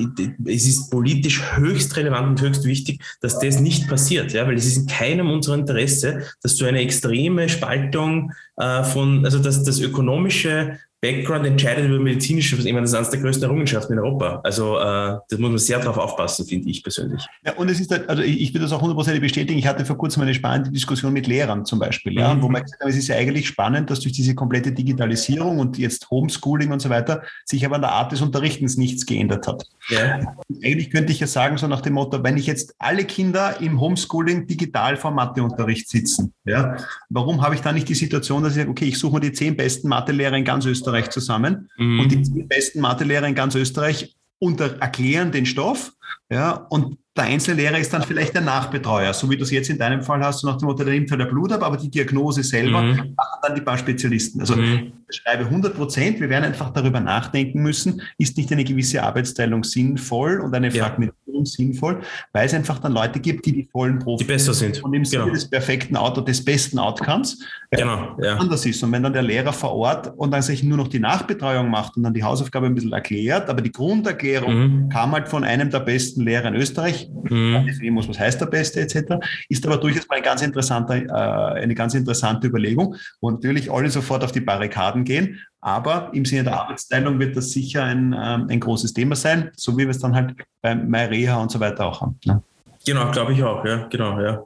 [0.46, 4.66] es ist politisch höchst relevant und höchst wichtig, dass das nicht passiert, ja, weil es
[4.66, 9.80] ist in keinem unserer Interesse, dass du eine extreme Spaltung äh, von, also dass das
[9.80, 14.40] ökonomische Background entscheidet über medizinische, ich meine, das ist eines der größten Errungenschaften in Europa.
[14.44, 17.26] Also äh, das muss man sehr darauf aufpassen, finde ich persönlich.
[17.44, 19.58] Ja, und es ist, halt, also ich, würde das auch hundertprozentig bestätigen.
[19.58, 22.42] Ich hatte vor kurzem eine spannende Diskussion mit Lehrern zum Beispiel, ja, mhm.
[22.42, 25.76] wo man gesagt hat, es ist ja eigentlich spannend, dass durch diese komplette Digitalisierung und
[25.76, 29.64] jetzt Homeschooling und so weiter sich aber an der Art des Unterrichtens nichts geändert hat.
[29.88, 30.36] Ja.
[30.62, 33.80] Eigentlich könnte ich ja sagen, so nach dem Motto, wenn ich jetzt alle Kinder im
[33.80, 36.76] Homeschooling digital vor Matheunterricht sitzen, ja,
[37.10, 39.32] warum habe ich dann nicht die Situation, dass ich sage, okay, ich suche mir die
[39.32, 42.00] zehn besten Mathelehrer in ganz Österreich Österreich zusammen mhm.
[42.00, 45.92] und die zehn besten Mathelehrer in ganz Österreich unter erklären den Stoff.
[46.30, 49.78] Ja, und der Einzellehrer ist dann vielleicht der Nachbetreuer, so wie du es jetzt in
[49.78, 51.90] deinem Fall hast, so nach dem Motto, der nimmt halt der Blut ab, aber die
[51.90, 53.14] Diagnose selber mhm.
[53.16, 54.40] machen dann die paar Spezialisten.
[54.40, 54.92] Also mhm.
[55.16, 60.40] Schreibe 100 Prozent, wir werden einfach darüber nachdenken müssen, ist nicht eine gewisse Arbeitsteilung sinnvoll
[60.40, 60.84] und eine ja.
[60.84, 62.00] Fragmentierung sinnvoll,
[62.32, 64.82] weil es einfach dann Leute gibt, die die vollen Profis die besser sind.
[64.82, 65.34] und im Sinne genau.
[65.34, 67.38] des perfekten Auto, des besten Outcomes
[67.70, 68.36] genau, ja.
[68.36, 68.82] anders ist.
[68.82, 71.96] Und wenn dann der Lehrer vor Ort und dann sich nur noch die Nachbetreuung macht
[71.96, 74.88] und dann die Hausaufgabe ein bisschen erklärt, aber die Grunderklärung mhm.
[74.88, 77.68] kam halt von einem der besten Lehrer in Österreich, mhm.
[77.90, 79.16] muss, was heißt der Beste etc.,
[79.48, 83.90] ist aber durchaus mal ein ganz interessanter, äh, eine ganz interessante Überlegung, wo natürlich alle
[83.90, 88.46] sofort auf die Barrikaden gehen, aber im Sinne der Arbeitsteilung wird das sicher ein, ähm,
[88.48, 91.86] ein großes Thema sein, so wie wir es dann halt bei MyReha und so weiter
[91.86, 92.18] auch haben.
[92.24, 92.42] Ne?
[92.84, 94.44] Genau, glaube ich auch, ja, genau, ja.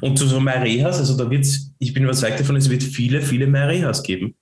[0.00, 3.22] Und zu so MyRehas, also da wird es, ich bin überzeugt davon, es wird viele,
[3.22, 4.34] viele MyRehas geben.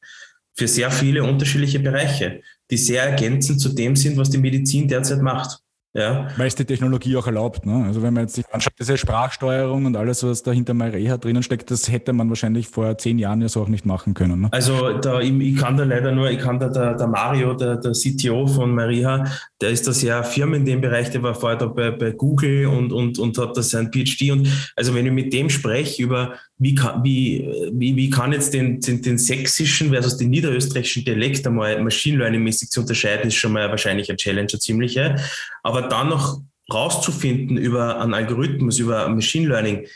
[0.55, 2.41] Für sehr viele unterschiedliche Bereiche,
[2.71, 5.61] die sehr ergänzend zu dem sind, was die Medizin derzeit macht.
[5.95, 6.29] Ja.
[6.37, 7.65] Weil es die Technologie auch erlaubt.
[7.65, 7.85] Ne?
[7.87, 11.43] Also wenn man jetzt sich anschaut, diese Sprachsteuerung und alles, was da hinter MyReha drinnen
[11.43, 14.43] steckt, das hätte man wahrscheinlich vor zehn Jahren ja so auch nicht machen können.
[14.43, 14.49] Ne?
[14.53, 17.93] Also da, ich, kann da leider nur, ich kann da der, der Mario, der, der
[17.93, 19.25] CTO von MyReha,
[19.61, 22.67] der ist da sehr firm in dem Bereich, der war vorher da bei, bei Google
[22.67, 24.31] und, und, und hat da sein PhD.
[24.31, 28.53] Und also wenn ich mit dem spreche über wie kann, wie, wie, wie kann jetzt
[28.53, 33.53] den, den, den sächsischen versus den niederösterreichischen Dialekt einmal Machine Learning-mäßig zu unterscheiden, ist schon
[33.53, 35.17] mal wahrscheinlich ein Challenge, eine ziemliche.
[35.63, 36.41] Aber dann noch
[36.73, 39.87] rauszufinden über einen Algorithmus, über Machine Learning,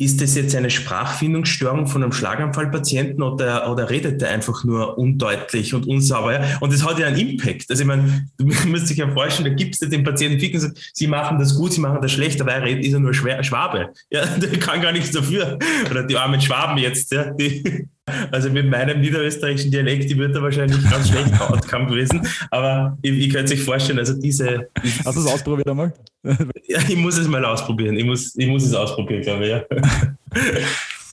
[0.00, 5.74] ist das jetzt eine Sprachfindungsstörung von einem Schlaganfallpatienten oder, oder redet er einfach nur undeutlich
[5.74, 6.40] und unsauber?
[6.60, 7.68] Und das hat ja einen Impact.
[7.68, 10.60] Also ich meine, du musst dich ja vorstellen, da gibst du den Patienten Fick und
[10.60, 13.12] sagst, sie machen das gut, sie machen das schlecht, aber er redet, ist ja nur
[13.12, 13.92] Schwabe.
[14.10, 15.58] Ja, der kann gar nichts dafür.
[15.90, 17.88] Oder die armen Schwaben jetzt, ja, die,
[18.30, 22.26] also mit meinem niederösterreichischen Dialekt, die wird da wahrscheinlich ganz schlecht Outcome gewesen.
[22.50, 24.68] Aber ich, ich könnte sich vorstellen, also diese.
[25.04, 25.92] Hast du es ausprobiert einmal?
[26.22, 27.96] ja, ich muss es mal ausprobieren.
[27.96, 29.62] Ich muss, ich muss es ausprobieren, glaube ich, ja.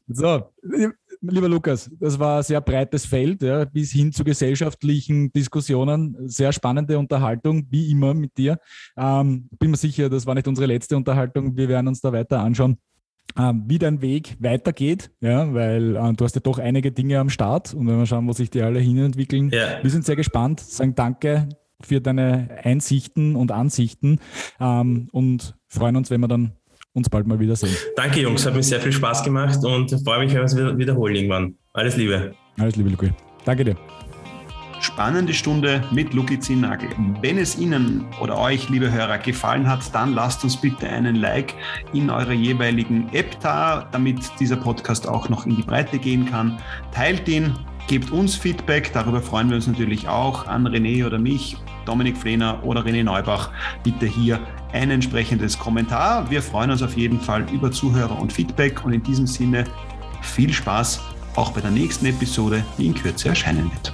[0.08, 0.52] So,
[1.22, 6.16] lieber Lukas, das war ein sehr breites Feld, ja, bis hin zu gesellschaftlichen Diskussionen.
[6.30, 8.60] Sehr spannende Unterhaltung, wie immer mit dir.
[8.96, 11.58] Ähm, bin mir sicher, das war nicht unsere letzte Unterhaltung.
[11.58, 12.78] Wir werden uns da weiter anschauen.
[13.38, 17.30] Ähm, wie dein Weg weitergeht, ja, weil äh, du hast ja doch einige Dinge am
[17.30, 19.50] Start und wenn wir schauen, wo sich die alle hinentwickeln.
[19.50, 19.84] Ja.
[19.84, 21.50] Wir sind sehr gespannt, sagen danke
[21.82, 24.20] für deine Einsichten und Ansichten
[24.60, 26.54] ähm, und freuen uns, wenn wir dann
[26.94, 27.76] uns bald mal wiedersehen.
[27.98, 31.16] Danke Jungs, hat mir sehr viel Spaß gemacht und freue mich, wenn wir es wiederholen
[31.16, 31.56] irgendwann.
[31.74, 32.34] Alles Liebe.
[32.58, 33.12] Alles Liebe, Luki.
[33.44, 33.76] Danke dir.
[34.86, 36.90] Spannende Stunde mit Luki Zinnagel.
[37.20, 41.56] Wenn es Ihnen oder euch, liebe Hörer, gefallen hat, dann lasst uns bitte einen Like
[41.92, 46.60] in eurer jeweiligen App da, damit dieser Podcast auch noch in die Breite gehen kann.
[46.92, 47.56] Teilt ihn,
[47.88, 52.64] gebt uns Feedback, darüber freuen wir uns natürlich auch an René oder mich, Dominik Flehner
[52.64, 53.50] oder René Neubach.
[53.84, 54.40] Bitte hier
[54.72, 56.30] ein entsprechendes Kommentar.
[56.30, 59.64] Wir freuen uns auf jeden Fall über Zuhörer und Feedback und in diesem Sinne
[60.22, 61.02] viel Spaß
[61.38, 63.92] auch bei der nächsten Episode, die in Kürze erscheinen wird.